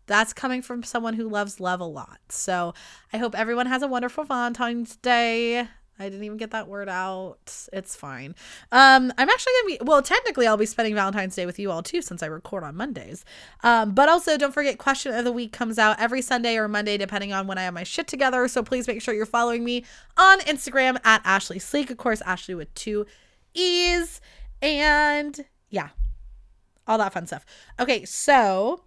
[0.08, 2.20] that's coming from someone who loves love a lot.
[2.30, 2.74] So
[3.14, 5.68] I hope everyone has a wonderful Valentine's Day.
[6.00, 7.68] I didn't even get that word out.
[7.72, 8.34] It's fine.
[8.72, 10.02] Um, I'm actually gonna be well.
[10.02, 13.24] Technically, I'll be spending Valentine's Day with you all too, since I record on Mondays.
[13.64, 16.98] Um, but also don't forget, question of the week comes out every Sunday or Monday,
[16.98, 18.48] depending on when I have my shit together.
[18.48, 19.86] So please make sure you're following me
[20.18, 21.92] on Instagram at Ashlee Sleek.
[21.92, 23.06] Of course, Ashlee with two
[23.54, 24.22] e's,
[24.62, 25.90] and yeah,
[26.88, 27.46] all that fun stuff.
[27.80, 28.84] Okay, so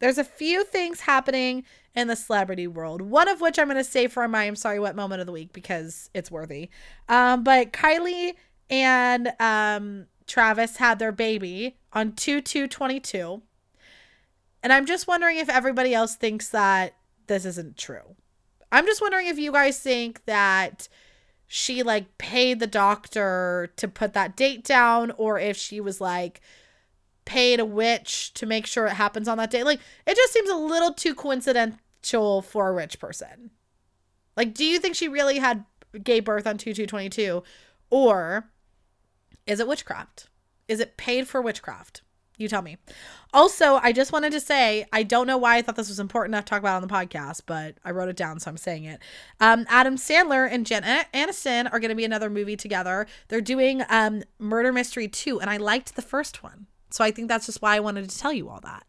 [0.00, 3.02] there's a few things happening in the celebrity world.
[3.02, 5.32] One of which I'm going to save for my I'm sorry what moment of the
[5.32, 6.70] week because it's worthy.
[7.08, 8.34] Um, but Kylie
[8.68, 13.42] and um, Travis had their baby on 2 2 22.
[14.62, 16.94] And I'm just wondering if everybody else thinks that
[17.26, 18.16] this isn't true.
[18.72, 20.88] I'm just wondering if you guys think that
[21.46, 26.40] she like paid the doctor to put that date down or if she was like
[27.30, 29.62] paid a witch to make sure it happens on that day.
[29.62, 33.52] Like it just seems a little too coincidental for a rich person.
[34.36, 35.64] Like, do you think she really had
[36.02, 37.44] gay birth on 2222?
[37.88, 38.50] Or
[39.46, 40.28] is it witchcraft?
[40.66, 42.02] Is it paid for witchcraft?
[42.36, 42.78] You tell me.
[43.32, 46.34] Also, I just wanted to say I don't know why I thought this was important
[46.34, 48.84] enough to talk about on the podcast, but I wrote it down, so I'm saying
[48.84, 48.98] it.
[49.38, 50.82] Um, Adam Sandler and Jen
[51.14, 53.06] Aniston are going to be another movie together.
[53.28, 56.66] They're doing um, Murder Mystery 2, and I liked the first one.
[56.90, 58.84] So I think that's just why I wanted to tell you all that.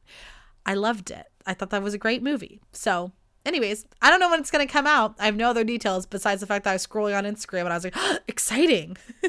[0.65, 1.25] I loved it.
[1.45, 2.61] I thought that was a great movie.
[2.71, 3.11] So,
[3.45, 5.15] anyways, I don't know when it's going to come out.
[5.19, 7.69] I have no other details besides the fact that I was scrolling on Instagram and
[7.69, 8.97] I was like, oh, exciting.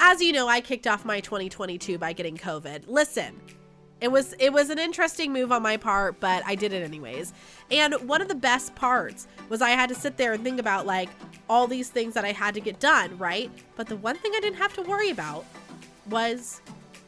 [0.00, 2.84] As you know, I kicked off my 2022 by getting COVID.
[2.86, 3.40] Listen,
[4.00, 7.32] it was it was an interesting move on my part, but I did it anyways.
[7.70, 10.86] And one of the best parts was I had to sit there and think about
[10.86, 11.08] like
[11.48, 13.50] all these things that I had to get done, right?
[13.76, 15.44] But the one thing I didn't have to worry about
[16.08, 16.60] was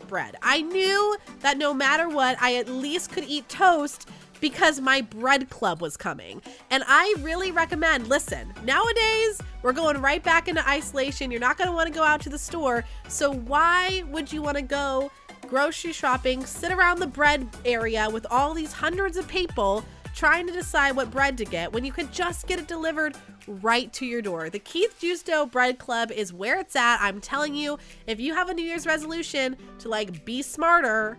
[0.08, 0.36] bread.
[0.42, 4.08] I knew that no matter what, I at least could eat toast
[4.40, 6.42] because my bread club was coming.
[6.70, 11.30] And I really recommend listen, nowadays we're going right back into isolation.
[11.30, 12.84] You're not going to want to go out to the store.
[13.08, 15.10] So, why would you want to go
[15.50, 19.84] grocery shopping, sit around the bread area with all these hundreds of people
[20.14, 23.16] trying to decide what bread to get when you could just get it delivered
[23.48, 24.48] right to your door.
[24.48, 26.98] The Keith Justo Bread Club is where it's at.
[27.00, 31.18] I'm telling you, if you have a New Year's resolution to like be smarter,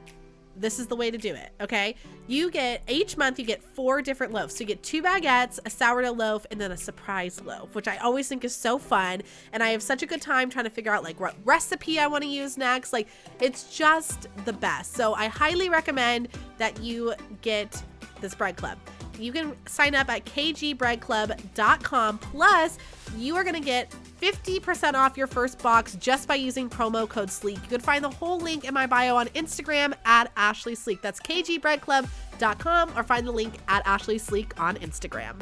[0.61, 1.51] this is the way to do it.
[1.59, 1.95] Okay.
[2.27, 4.55] You get each month, you get four different loaves.
[4.55, 7.97] So you get two baguettes, a sourdough loaf, and then a surprise loaf, which I
[7.97, 9.21] always think is so fun.
[9.51, 12.07] And I have such a good time trying to figure out like what recipe I
[12.07, 12.93] want to use next.
[12.93, 13.07] Like
[13.41, 14.93] it's just the best.
[14.93, 17.81] So I highly recommend that you get
[18.21, 18.77] this bread club
[19.23, 22.17] you can sign up at kgbreadclub.com.
[22.19, 22.77] Plus,
[23.17, 27.29] you are going to get 50% off your first box just by using promo code
[27.29, 27.61] SLEEK.
[27.63, 31.01] You can find the whole link in my bio on Instagram at Ashlee Sleek.
[31.01, 35.41] That's kgbreadclub.com or find the link at Ashlee Sleek on Instagram.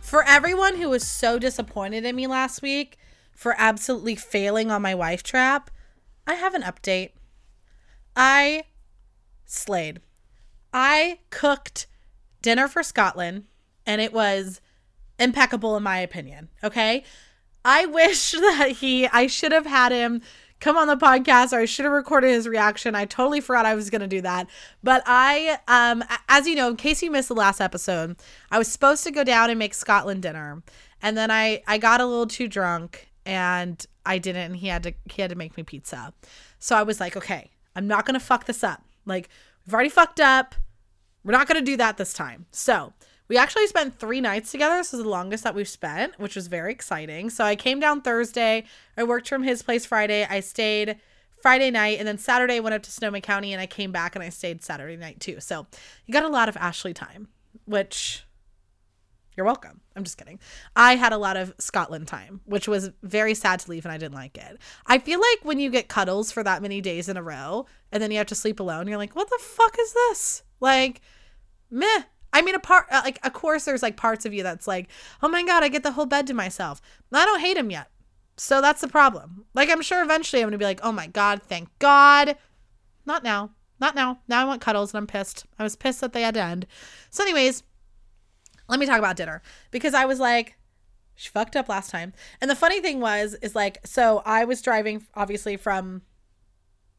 [0.00, 2.98] For everyone who was so disappointed in me last week
[3.32, 5.70] for absolutely failing on my wife trap,
[6.26, 7.10] I have an update.
[8.16, 8.64] I
[9.44, 10.00] slayed.
[10.72, 11.86] I cooked
[12.42, 13.44] dinner for Scotland,
[13.86, 14.60] and it was
[15.18, 16.48] impeccable in my opinion.
[16.62, 17.04] Okay.
[17.64, 20.22] I wish that he, I should have had him
[20.60, 22.94] come on the podcast or I should have recorded his reaction.
[22.94, 24.48] I totally forgot I was going to do that.
[24.82, 28.16] But I, um, as you know, in case you missed the last episode,
[28.50, 30.62] I was supposed to go down and make Scotland dinner.
[31.00, 34.42] And then I, I got a little too drunk and I didn't.
[34.42, 36.12] And he had to, he had to make me pizza.
[36.58, 38.82] So I was like, okay, I'm not going to fuck this up.
[39.06, 39.28] Like,
[39.64, 40.56] we've already fucked up.
[41.24, 42.46] We're not going to do that this time.
[42.50, 42.92] So,
[43.28, 44.76] we actually spent three nights together.
[44.76, 47.28] This is the longest that we've spent, which was very exciting.
[47.30, 48.64] So, I came down Thursday.
[48.96, 50.26] I worked from his place Friday.
[50.28, 50.98] I stayed
[51.42, 51.98] Friday night.
[51.98, 54.62] And then Saturday, went up to Sonoma County and I came back and I stayed
[54.62, 55.40] Saturday night too.
[55.40, 55.66] So,
[56.06, 57.28] you got a lot of Ashlee time,
[57.66, 58.24] which
[59.38, 59.80] you're welcome.
[59.94, 60.40] I'm just kidding.
[60.74, 63.96] I had a lot of Scotland time, which was very sad to leave and I
[63.96, 64.58] didn't like it.
[64.84, 68.02] I feel like when you get cuddles for that many days in a row and
[68.02, 70.42] then you have to sleep alone, you're like, what the fuck is this?
[70.60, 71.00] Like,
[71.70, 72.02] meh.
[72.32, 74.88] I mean, a part uh, like, of course, there's like parts of you that's like,
[75.22, 76.80] oh my god, I get the whole bed to myself.
[77.12, 77.90] I don't hate him yet,
[78.36, 79.46] so that's the problem.
[79.54, 82.36] Like, I'm sure eventually I'm gonna be like, oh my god, thank God.
[83.06, 84.18] Not now, not now.
[84.28, 85.46] Now I want cuddles, and I'm pissed.
[85.58, 86.66] I was pissed that they had to end.
[87.08, 87.62] So, anyways,
[88.68, 90.58] let me talk about dinner because I was like,
[91.14, 92.12] she fucked up last time.
[92.40, 96.02] And the funny thing was, is like, so I was driving obviously from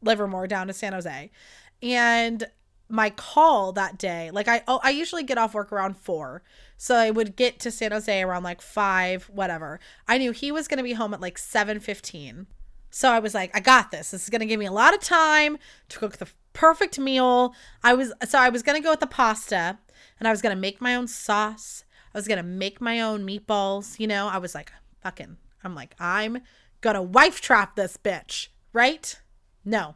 [0.02, 1.30] Livermore down to San Jose,
[1.84, 2.48] and
[2.89, 6.41] my call that day like i oh, i usually get off work around four
[6.75, 10.67] so i would get to san jose around like five whatever i knew he was
[10.67, 12.47] going to be home at like 7.15
[12.89, 14.93] so i was like i got this this is going to give me a lot
[14.93, 15.58] of time
[15.89, 16.28] to cook the
[16.60, 17.54] perfect meal.
[17.84, 19.80] I was so I was gonna go with the pasta,
[20.19, 21.86] and I was gonna make my own sauce.
[22.13, 23.99] I was gonna make my own meatballs.
[23.99, 24.71] You know, I was like,
[25.02, 25.38] fucking.
[25.63, 26.39] I'm like, I'm
[26.82, 29.19] gonna wife trap this bitch, right?
[29.63, 29.95] No.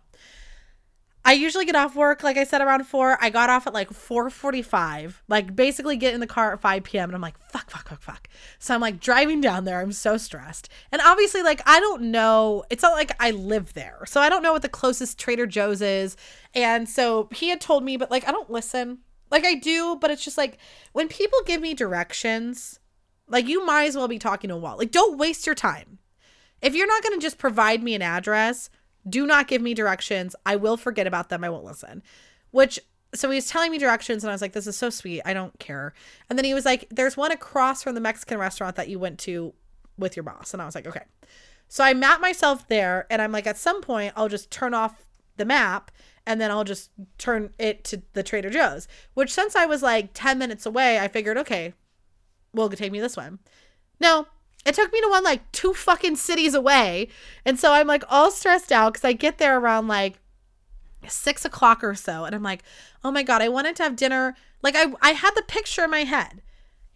[1.25, 3.17] I usually get off work, like I said, around four.
[3.21, 7.09] I got off at like 4:45, like basically get in the car at 5 p.m.
[7.09, 8.27] And I'm like, fuck, fuck, fuck, fuck.
[8.59, 9.79] So I'm like driving down there.
[9.79, 10.67] I'm so stressed.
[10.91, 12.65] And obviously, like, I don't know.
[12.69, 14.03] It's not like I live there.
[14.05, 16.17] So I don't know what the closest Trader Joe's is.
[16.53, 18.99] And so he had told me, but like, I don't listen.
[19.31, 20.57] Like I do, but it's just like
[20.91, 22.79] when people give me directions,
[23.29, 24.77] like you might as well be talking to a wall.
[24.77, 25.99] Like, don't waste your time.
[26.61, 28.69] If you're not to just provide me an address,
[29.07, 30.35] do not give me directions.
[30.45, 31.43] I will forget about them.
[31.43, 32.03] I won't listen.
[32.51, 32.79] Which
[33.15, 35.21] so he was telling me directions and I was like, this is so sweet.
[35.23, 35.93] I don't care.
[36.29, 39.19] And then he was like, there's one across from the Mexican restaurant that you went
[39.19, 39.53] to
[39.97, 40.53] with your boss.
[40.53, 41.03] And I was like, okay.
[41.67, 45.03] So I map myself there and I'm like, at some point, I'll just turn off
[45.37, 45.91] the map
[46.25, 48.87] and then I'll just turn it to the Trader Joe's.
[49.13, 51.73] Which since I was like 10 minutes away, I figured, okay,
[52.53, 53.39] well, take me this one.
[53.99, 54.27] No,
[54.65, 57.09] it took me to one like two fucking cities away.
[57.45, 60.19] And so I'm like all stressed out because I get there around like
[61.07, 62.25] six o'clock or so.
[62.25, 62.63] And I'm like,
[63.03, 64.35] oh my God, I wanted to have dinner.
[64.61, 66.41] Like I, I had the picture in my head.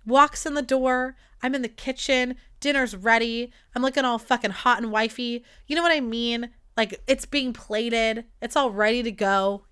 [0.05, 1.15] Walks in the door.
[1.43, 2.35] I'm in the kitchen.
[2.59, 3.51] Dinner's ready.
[3.75, 5.43] I'm looking all fucking hot and wifey.
[5.67, 6.49] You know what I mean?
[6.77, 8.25] Like it's being plated.
[8.41, 9.63] It's all ready to go.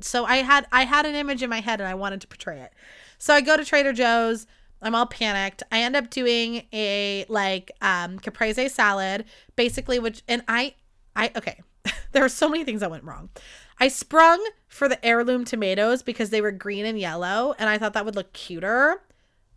[0.00, 2.60] So I had I had an image in my head and I wanted to portray
[2.60, 2.72] it.
[3.18, 4.46] So I go to Trader Joe's.
[4.82, 5.62] I'm all panicked.
[5.70, 9.24] I end up doing a like um caprese salad,
[9.56, 10.74] basically, which and I
[11.14, 11.60] I okay.
[12.12, 13.30] there were so many things that went wrong.
[13.78, 17.94] I sprung for the heirloom tomatoes because they were green and yellow, and I thought
[17.94, 19.02] that would look cuter.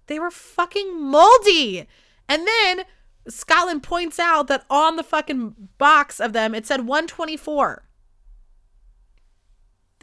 [0.08, 1.88] They were fucking moldy.
[2.30, 2.86] And then
[3.28, 7.84] Scotland points out that on the fucking box of them it said 124.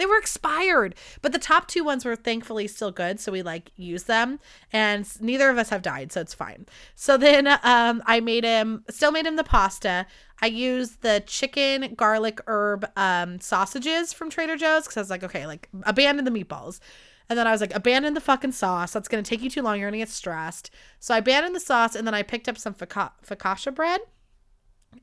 [0.00, 3.70] They were expired, but the top two ones were thankfully still good, so we like
[3.76, 4.40] use them,
[4.72, 6.64] and neither of us have died, so it's fine.
[6.94, 10.06] So then um, I made him, still made him the pasta.
[10.40, 15.22] I used the chicken garlic herb um, sausages from Trader Joe's because I was like,
[15.22, 16.80] okay, like abandon the meatballs.
[17.28, 18.94] And then I was like, abandon the fucking sauce.
[18.94, 19.78] That's going to take you too long.
[19.78, 20.70] You're going to get stressed.
[20.98, 24.00] So I abandoned the sauce and then I picked up some focaccia, focaccia bread.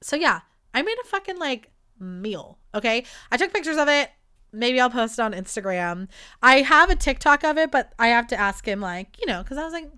[0.02, 0.40] So yeah,
[0.74, 2.58] I made a fucking like meal.
[2.74, 3.06] Okay.
[3.32, 4.10] I took pictures of it
[4.52, 6.08] maybe I'll post it on Instagram.
[6.42, 9.44] I have a TikTok of it, but I have to ask him, like, you know,
[9.44, 9.90] because I was like,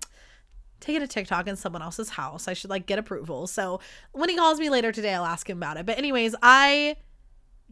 [0.80, 2.48] taking a TikTok in someone else's house.
[2.48, 3.46] I should like get approval.
[3.46, 3.80] So
[4.12, 5.86] when he calls me later today, I'll ask him about it.
[5.86, 6.96] But, anyways, I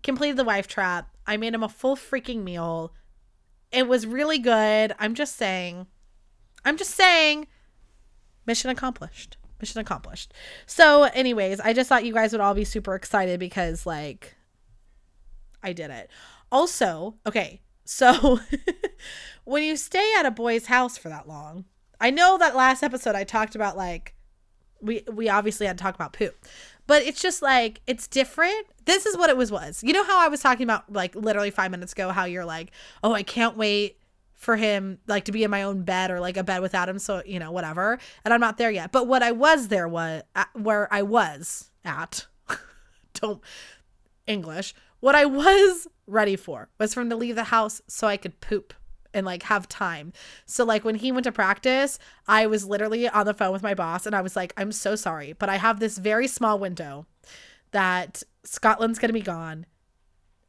[0.03, 1.09] completed the wife trap.
[1.27, 2.93] I made him a full freaking meal.
[3.73, 4.95] It was really good.
[4.99, 5.87] I'm just saying,
[6.65, 7.47] I'm just saying,
[8.47, 9.37] mission accomplished.
[9.61, 10.33] Mission accomplished.
[10.67, 14.37] So, anyways, I just thought you guys would all be super excited because, like,
[15.63, 16.11] I did it.
[16.51, 18.41] Also, okay, so
[19.45, 21.65] when you stay at a boy's house for that long,
[22.01, 24.15] I know that last episode I talked about like
[24.81, 26.47] we we obviously had to talk about poop.
[26.87, 28.67] But it's just like it's different.
[28.85, 29.83] This is what it was was.
[29.85, 32.71] You know how I was talking about like literally 5 minutes ago how you're like,
[33.03, 33.99] "Oh, I can't wait
[34.39, 36.99] for him like to be in my own bed or like a bed without him
[37.01, 40.23] so you know whatever and i'm not there yet but what i was there was
[40.37, 42.25] uh, where i was at
[43.15, 43.43] don't
[44.29, 48.17] english what I was ready for was for him to leave the house so I
[48.17, 48.75] could poop
[49.15, 50.13] and like have time.
[50.47, 53.75] So like when he went to practice, I was literally on the phone with my
[53.75, 57.07] boss and I was like, "I'm so sorry, but I have this very small window
[57.71, 59.67] that Scotland's going to be gone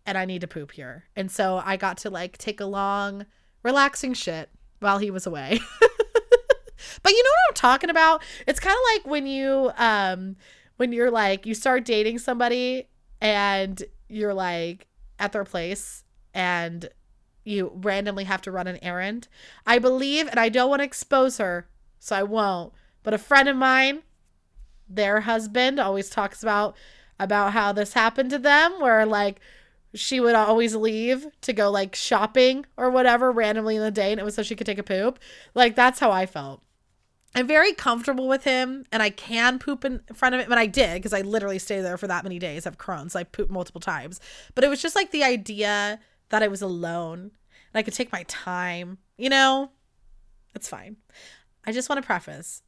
[0.05, 3.25] and I need to poop here." And so I got to like take a long
[3.63, 5.59] relaxing shit while he was away.
[5.79, 8.23] but you know what I'm talking about?
[8.47, 10.35] It's kind of like when you um
[10.77, 12.88] when you're like you start dating somebody
[13.21, 16.89] and you're like at their place and
[17.43, 19.28] you randomly have to run an errand.
[19.65, 21.67] I believe, and I don't want to expose her,
[22.00, 24.04] so I won't, but a friend of mine,
[24.88, 26.76] their husband always talks about
[27.19, 29.39] about how this happened to them where like
[29.93, 34.22] she would always leave to go like shopping or whatever randomly in the day and
[34.22, 35.19] it was so she could take a poop.
[35.54, 36.62] Like that's how I felt.
[37.36, 40.52] I'm very comfortable with him and I can poop in front of him.
[40.52, 42.63] And I did because I literally stayed there for that many days.
[42.63, 43.13] Have Crohn's.
[43.13, 44.19] So I pooped multiple times.
[44.56, 46.00] But it was just like the idea
[46.30, 48.98] that I was alone and I could take my time.
[49.17, 49.71] You know,
[50.56, 50.98] it's fine.
[51.65, 52.63] I just want to preface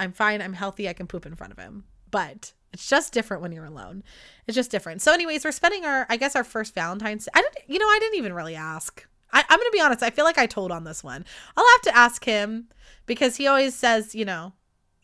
[0.00, 0.40] I'm fine.
[0.40, 0.88] I'm healthy.
[0.88, 1.84] I can poop in front of him.
[2.10, 4.02] But it's just different when you're alone.
[4.46, 5.02] It's just different.
[5.02, 7.28] So, anyways, we're spending our, I guess, our first Valentine's.
[7.34, 9.06] I didn't, you know, I didn't even really ask.
[9.32, 10.02] I, I'm to be honest.
[10.02, 11.24] I feel like I told on this one.
[11.56, 12.68] I'll have to ask him
[13.06, 14.52] because he always says, you know,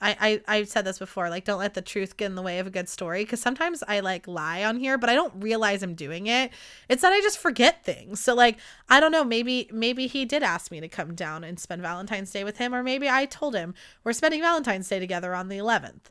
[0.00, 2.58] I, I I've said this before, like don't let the truth get in the way
[2.58, 3.24] of a good story.
[3.24, 6.50] Cause sometimes I like lie on here, but I don't realize I'm doing it.
[6.88, 8.20] It's that I just forget things.
[8.20, 8.58] So like
[8.88, 12.30] I don't know, maybe maybe he did ask me to come down and spend Valentine's
[12.30, 13.74] Day with him, or maybe I told him
[14.04, 16.10] we're spending Valentine's Day together on the eleventh.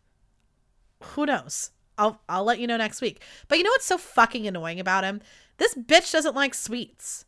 [1.04, 1.72] Who knows?
[1.98, 3.22] I'll I'll let you know next week.
[3.48, 5.22] But you know what's so fucking annoying about him?
[5.58, 7.26] This bitch doesn't like sweets.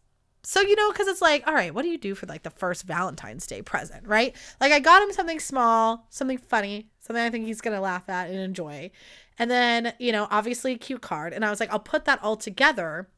[0.49, 2.49] So, you know, because it's like, all right, what do you do for like the
[2.49, 4.33] first Valentine's Day present, right?
[4.61, 8.07] Like, I got him something small, something funny, something I think he's going to laugh
[8.07, 8.91] at and enjoy.
[9.37, 11.33] And then, you know, obviously a cute card.
[11.33, 13.09] And I was like, I'll put that all together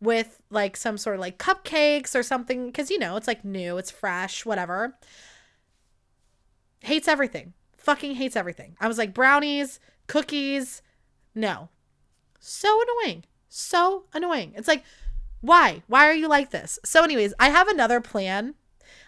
[0.00, 2.66] with like some sort of like cupcakes or something.
[2.66, 4.96] Because, you know, it's like new, it's fresh, whatever.
[6.82, 7.54] Hates everything.
[7.76, 8.76] Fucking hates everything.
[8.80, 10.80] I was like, brownies, cookies,
[11.34, 11.70] no.
[12.38, 13.24] So annoying.
[13.48, 14.52] So annoying.
[14.54, 14.84] It's like,
[15.40, 15.82] why?
[15.86, 16.78] Why are you like this?
[16.84, 18.54] So, anyways, I have another plan.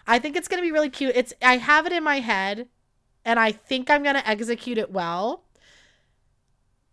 [0.07, 1.15] I think it's gonna be really cute.
[1.15, 2.67] It's I have it in my head,
[3.25, 5.43] and I think I'm gonna execute it well.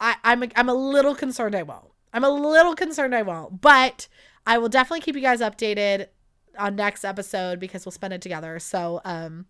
[0.01, 1.91] I, I'm a, I'm a little concerned I won't.
[2.13, 4.09] I'm a little concerned I won't, but
[4.47, 6.07] I will definitely keep you guys updated
[6.59, 8.59] on next episode because we'll spend it together.
[8.59, 9.47] So um,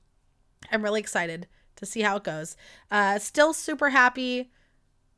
[0.71, 2.57] I'm really excited to see how it goes.
[2.91, 4.51] Uh, still super happy.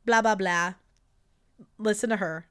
[0.05, 0.75] Blah blah blah.
[1.77, 2.47] Listen to her.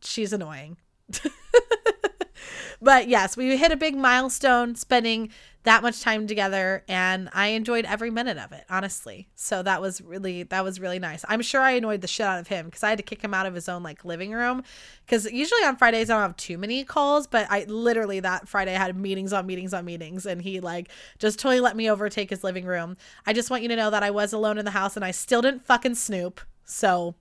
[0.00, 0.76] She's annoying.
[2.82, 5.30] but yes, we hit a big milestone spending
[5.64, 9.28] that much time together and I enjoyed every minute of it, honestly.
[9.34, 11.24] So that was really that was really nice.
[11.26, 13.32] I'm sure I annoyed the shit out of him cuz I had to kick him
[13.32, 14.62] out of his own like living room
[15.08, 18.74] cuz usually on Fridays I don't have too many calls, but I literally that Friday
[18.74, 22.28] I had meetings on meetings on meetings and he like just totally let me overtake
[22.28, 22.98] his living room.
[23.26, 25.12] I just want you to know that I was alone in the house and I
[25.12, 26.42] still didn't fucking snoop.
[26.66, 27.14] So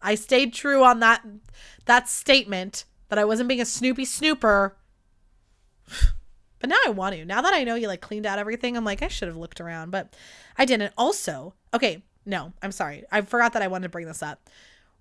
[0.00, 1.26] I stayed true on that
[1.86, 4.74] that statement that I wasn't being a snoopy snooper.
[6.60, 7.26] But now I want to.
[7.26, 9.60] Now that I know you like cleaned out everything, I'm like, I should have looked
[9.60, 10.16] around, but
[10.56, 10.94] I didn't.
[10.96, 13.04] Also, okay, no, I'm sorry.
[13.12, 14.48] I forgot that I wanted to bring this up.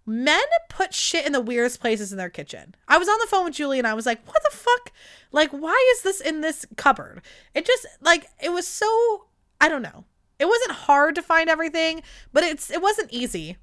[0.05, 2.75] Men put shit in the weirdest places in their kitchen.
[2.85, 4.91] I was on the phone with Julie and I was like, what the fuck?
[5.31, 7.21] Like, why is this in this cupboard?
[7.53, 9.27] It just, like, it was so,
[9.61, 10.03] I don't know.
[10.37, 12.01] It wasn't hard to find everything,
[12.33, 13.55] but it's, it wasn't easy.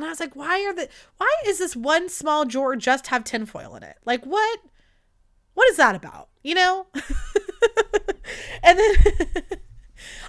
[0.00, 0.88] And I was like, why are the
[1.18, 3.96] why is this one small drawer just have tinfoil in it?
[4.06, 4.60] Like what
[5.52, 6.28] what is that about?
[6.42, 6.86] You know?
[8.62, 8.94] and then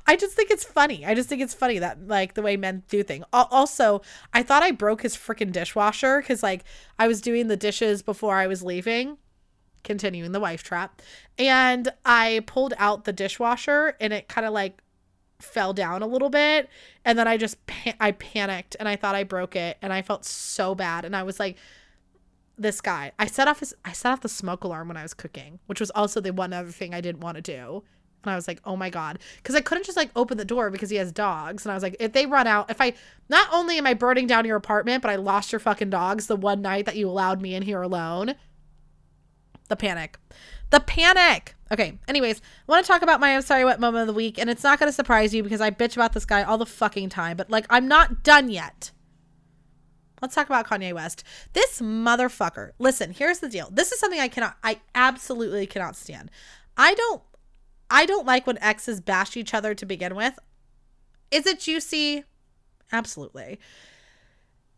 [0.07, 1.05] I just think it's funny.
[1.05, 3.23] I just think it's funny that like the way men do things.
[3.31, 4.01] Also,
[4.33, 6.65] I thought I broke his freaking dishwasher because like
[6.99, 9.19] I was doing the dishes before I was leaving,
[9.85, 11.01] continuing the wife trap,
[11.37, 14.80] and I pulled out the dishwasher and it kind of like
[15.41, 16.69] fell down a little bit
[17.05, 20.01] and then I just pa- I panicked and I thought I broke it and I
[20.01, 21.57] felt so bad and I was like
[22.57, 25.13] this guy I set off his I set off the smoke alarm when I was
[25.13, 27.83] cooking which was also the one other thing I didn't want to do
[28.23, 30.69] and I was like oh my god cuz I couldn't just like open the door
[30.69, 32.93] because he has dogs and I was like if they run out if I
[33.29, 36.35] not only am I burning down your apartment but I lost your fucking dogs the
[36.35, 38.35] one night that you allowed me in here alone
[39.71, 40.19] the panic
[40.71, 41.55] the panic.
[41.71, 44.39] Okay, anyways, I want to talk about my I'm sorry what moment of the week,
[44.39, 46.65] and it's not going to surprise you because I bitch about this guy all the
[46.65, 48.91] fucking time, but like, I'm not done yet.
[50.21, 51.23] Let's talk about Kanye West.
[51.53, 52.71] This motherfucker.
[52.79, 53.69] Listen, here's the deal.
[53.71, 56.31] This is something I cannot, I absolutely cannot stand.
[56.77, 57.21] I don't,
[57.89, 60.39] I don't like when exes bash each other to begin with.
[61.31, 62.23] Is it juicy?
[62.91, 63.59] Absolutely.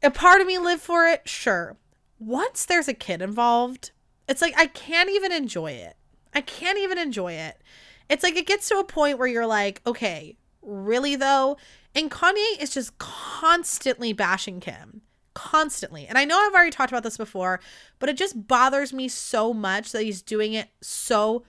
[0.02, 1.28] A part of me live for it?
[1.28, 1.78] Sure.
[2.20, 3.92] Once there's a kid involved,
[4.28, 5.96] it's like I can't even enjoy it.
[6.34, 7.62] I can't even enjoy it.
[8.10, 11.58] It's like it gets to a point where you're like, okay, really though?
[11.96, 15.02] And Kanye is just constantly bashing Kim.
[15.34, 16.06] Constantly.
[16.08, 17.60] And I know I've already talked about this before,
[18.00, 21.44] but it just bothers me so much that he's doing it so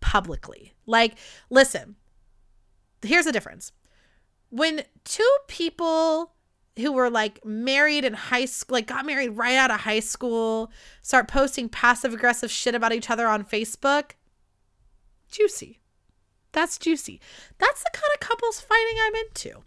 [0.00, 0.74] publicly.
[0.86, 1.16] Like,
[1.50, 1.96] listen,
[3.02, 3.72] here's the difference.
[4.50, 6.35] When two people
[6.78, 10.70] who were like married in high school, like got married right out of high school,
[11.02, 14.12] start posting passive aggressive shit about each other on Facebook.
[15.30, 15.80] Juicy.
[16.52, 17.20] That's juicy.
[17.58, 19.62] That's the kind of couples fighting I'm into.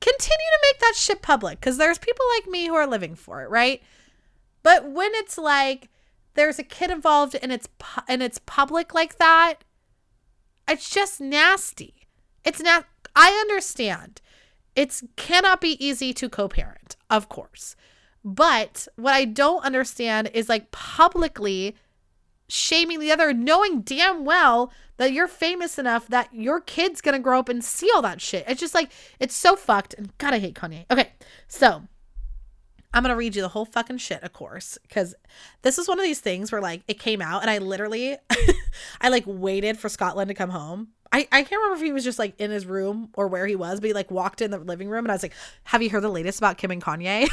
[0.00, 3.42] Continue to make that shit public because there's people like me who are living for
[3.42, 3.82] it, right?
[4.62, 5.88] But when it's like
[6.34, 9.56] there's a kid involved and it's pu- and it's public like that,
[10.68, 11.94] it's just nasty.
[12.44, 12.84] It's not.
[13.14, 14.20] I understand
[14.76, 17.74] it's cannot be easy to co-parent, of course.
[18.22, 21.74] But what I don't understand is like publicly
[22.48, 27.38] shaming the other, knowing damn well that you're famous enough that your kid's gonna grow
[27.38, 28.44] up and see all that shit.
[28.46, 29.94] It's just like it's so fucked.
[29.94, 30.84] And God, I hate Kanye.
[30.90, 31.12] Okay,
[31.48, 31.82] so
[32.92, 35.14] I'm gonna read you the whole fucking shit, of course, because
[35.62, 38.16] this is one of these things where like it came out and I literally,
[39.00, 40.88] I like waited for Scotland to come home.
[41.16, 43.56] I I, can't remember if he was just like in his room or where he
[43.56, 45.90] was, but he like walked in the living room and I was like, Have you
[45.90, 47.22] heard the latest about Kim and Kanye?
[47.22, 47.30] and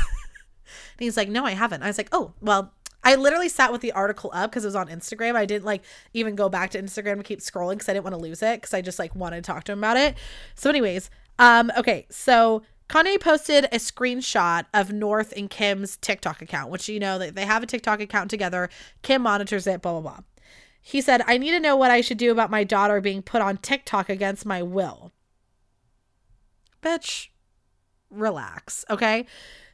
[1.00, 1.84] he's like, No, I haven't.
[1.84, 2.74] I was like, Oh, well,
[3.04, 5.36] I literally sat with the article up because it was on Instagram.
[5.36, 8.16] I didn't like even go back to Instagram to keep scrolling because I didn't want
[8.16, 10.16] to lose it because I just like wanted to talk to him about it.
[10.56, 16.72] So, anyways, um, okay, so Kanye posted a screenshot of North and Kim's TikTok account,
[16.72, 18.70] which you know they have a TikTok account together.
[19.02, 20.20] Kim monitors it, blah blah blah.
[20.84, 23.42] He said, "I need to know what I should do about my daughter being put
[23.42, 25.12] on TikTok against my will."
[26.84, 27.30] Bitch,
[28.12, 29.26] relax, okay?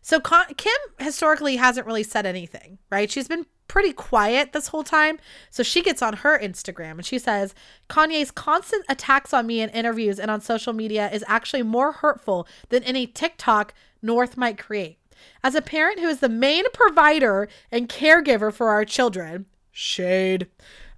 [0.01, 3.11] So Kim historically hasn't really said anything, right?
[3.11, 5.19] She's been pretty quiet this whole time.
[5.49, 7.53] So she gets on her Instagram and she says,
[7.89, 12.47] Kanye's constant attacks on me in interviews and on social media is actually more hurtful
[12.69, 14.97] than any TikTok North might create.
[15.43, 20.47] As a parent who is the main provider and caregiver for our children, shade.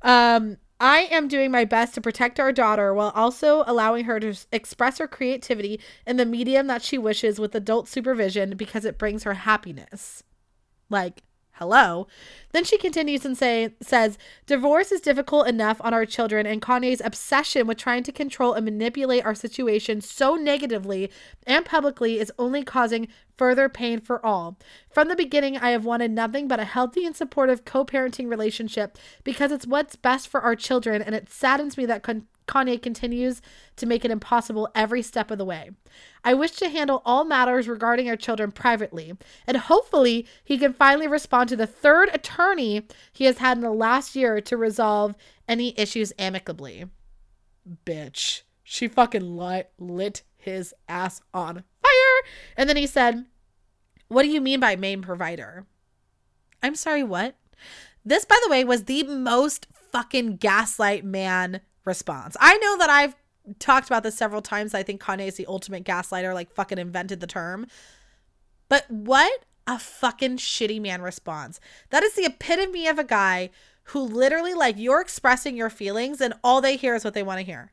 [0.01, 4.33] Um, I am doing my best to protect our daughter while also allowing her to
[4.51, 9.23] express her creativity in the medium that she wishes with adult supervision because it brings
[9.23, 10.23] her happiness.
[10.89, 11.21] Like,
[11.61, 12.07] hello.
[12.53, 17.03] Then she continues and say, says, Divorce is difficult enough on our children, and Kanye's
[17.05, 21.11] obsession with trying to control and manipulate our situation so negatively
[21.45, 23.07] and publicly is only causing
[23.37, 24.57] further pain for all.
[24.89, 28.97] From the beginning, I have wanted nothing but a healthy and supportive co parenting relationship
[29.23, 33.41] because it's what's best for our children, and it saddens me that con- Kanye continues
[33.77, 35.71] to make it impossible every step of the way.
[36.23, 39.13] I wish to handle all matters regarding our children privately,
[39.47, 43.71] and hopefully he can finally respond to the third attorney he has had in the
[43.71, 45.15] last year to resolve
[45.47, 46.85] any issues amicably.
[47.85, 48.41] Bitch.
[48.63, 49.37] She fucking
[49.79, 52.31] lit, his ass on fire.
[52.57, 53.25] And then he said,
[54.07, 55.65] what do you mean by main provider?
[56.61, 57.35] I'm sorry, what?
[58.03, 62.35] This, by the way, was the most fucking gaslight man response.
[62.39, 63.15] I know that I've
[63.59, 64.73] talked about this several times.
[64.73, 67.67] I think Kanye is the ultimate gaslighter, like fucking invented the term.
[68.69, 71.59] But what a fucking shitty man response.
[71.89, 73.49] That is the epitome of a guy
[73.85, 77.39] who literally, like, you're expressing your feelings and all they hear is what they want
[77.39, 77.71] to hear.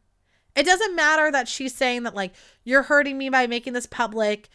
[0.57, 2.33] It doesn't matter that she's saying that, like,
[2.65, 4.49] you're hurting me by making this public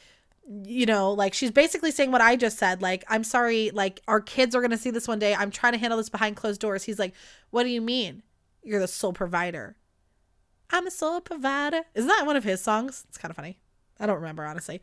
[0.65, 2.81] you know, like she's basically saying what I just said.
[2.81, 5.33] Like, I'm sorry, like our kids are gonna see this one day.
[5.33, 6.83] I'm trying to handle this behind closed doors.
[6.83, 7.13] He's like,
[7.51, 8.23] What do you mean?
[8.63, 9.75] You're the sole provider.
[10.69, 11.81] I'm a sole provider.
[11.93, 13.05] Isn't that one of his songs?
[13.07, 13.59] It's kind of funny.
[13.99, 14.81] I don't remember honestly.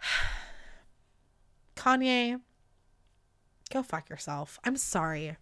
[1.76, 2.40] Kanye,
[3.70, 4.58] go fuck yourself.
[4.64, 5.36] I'm sorry.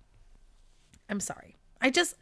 [1.08, 1.56] I'm sorry.
[1.80, 2.16] I just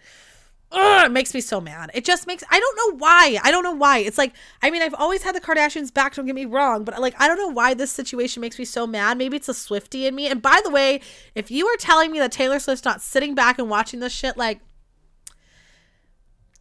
[0.72, 1.90] Ugh, it makes me so mad.
[1.94, 3.38] It just makes I don't know why.
[3.42, 3.98] I don't know why.
[3.98, 6.14] It's like I mean I've always had the Kardashians back.
[6.14, 8.86] Don't get me wrong, but like I don't know why this situation makes me so
[8.86, 9.16] mad.
[9.16, 10.26] Maybe it's a Swifty in me.
[10.26, 11.00] And by the way,
[11.34, 14.36] if you are telling me that Taylor Swift's not sitting back and watching this shit,
[14.36, 14.60] like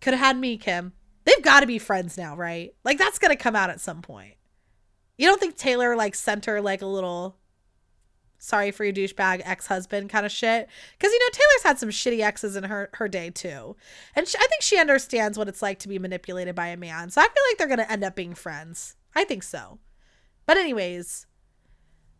[0.03, 0.93] could have had me, Kim.
[1.23, 2.75] They've got to be friends now, right?
[2.83, 4.35] Like that's gonna come out at some point.
[5.17, 7.37] You don't think Taylor like sent her like a little
[8.39, 12.19] sorry for your douchebag ex-husband kind of shit because you know taylor's had some shitty
[12.19, 13.73] exes in her her day too
[14.17, 17.09] and she, i think she understands what it's like to be manipulated by a man
[17.09, 19.79] so i feel like they're gonna end up being friends i think so
[20.45, 21.25] but anyways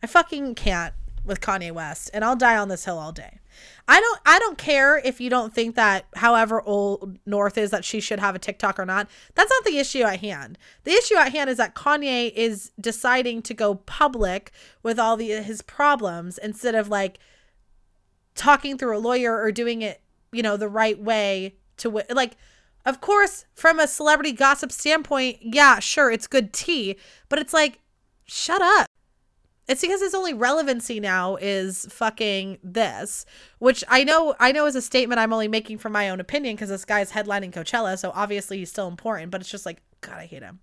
[0.02, 0.94] i fucking can't
[1.26, 3.40] with Kanye West and I'll die on this hill all day.
[3.88, 7.86] I don't I don't care if you don't think that however old North is that
[7.86, 9.10] she should have a TikTok or not.
[9.36, 10.58] That's not the issue at hand.
[10.84, 14.52] The issue at hand is that Kanye is deciding to go public
[14.82, 17.20] with all the his problems instead of like
[18.36, 20.02] talking through a lawyer or doing it,
[20.32, 22.38] you know, the right way to like
[22.86, 26.98] of course from a celebrity gossip standpoint, yeah, sure, it's good tea,
[27.30, 27.80] but it's like
[28.26, 28.88] shut up
[29.68, 33.26] it's because his only relevancy now is fucking this,
[33.60, 36.56] which I know I know is a statement I'm only making from my own opinion
[36.56, 40.18] because this guy's headlining Coachella, so obviously he's still important, but it's just like god,
[40.18, 40.60] I hate him.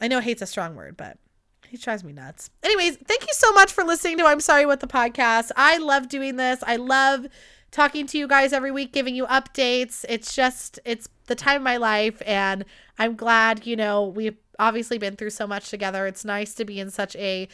[0.00, 1.18] I know hate's a strong word, but
[1.66, 2.50] he drives me nuts.
[2.62, 5.50] Anyways, thank you so much for listening to I'm Sorry What the Podcast.
[5.56, 6.62] I love doing this.
[6.66, 7.26] I love
[7.70, 10.04] talking to you guys every week, giving you updates.
[10.08, 12.64] It's just it's the time of my life and
[12.98, 16.06] I'm glad, you know, we've obviously been through so much together.
[16.06, 17.48] It's nice to be in such a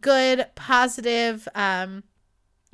[0.00, 2.04] good, positive um,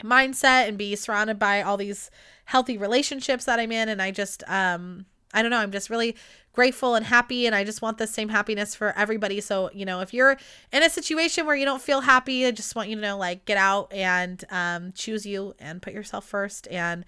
[0.03, 2.11] mindset and be surrounded by all these
[2.45, 3.89] healthy relationships that I'm in.
[3.89, 6.16] And I just, um, I don't know, I'm just really
[6.53, 7.47] grateful and happy.
[7.47, 9.41] And I just want the same happiness for everybody.
[9.41, 10.37] So, you know, if you're
[10.72, 13.45] in a situation where you don't feel happy, I just want you to know, like,
[13.45, 16.68] get out and um, choose you and put yourself first.
[16.68, 17.05] And,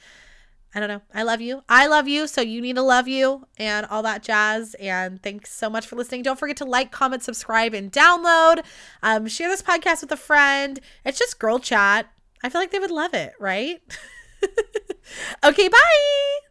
[0.74, 1.02] I don't know.
[1.12, 1.62] I love you.
[1.68, 2.26] I love you.
[2.28, 4.74] So you need to love you and all that jazz.
[4.74, 6.22] And thanks so much for listening.
[6.22, 8.64] Don't forget to like, comment, subscribe, and download.
[9.02, 10.78] Um, share this podcast with a friend.
[11.04, 12.06] It's just girl chat.
[12.42, 13.80] I feel like they would love it, right?
[15.44, 16.49] okay, bye.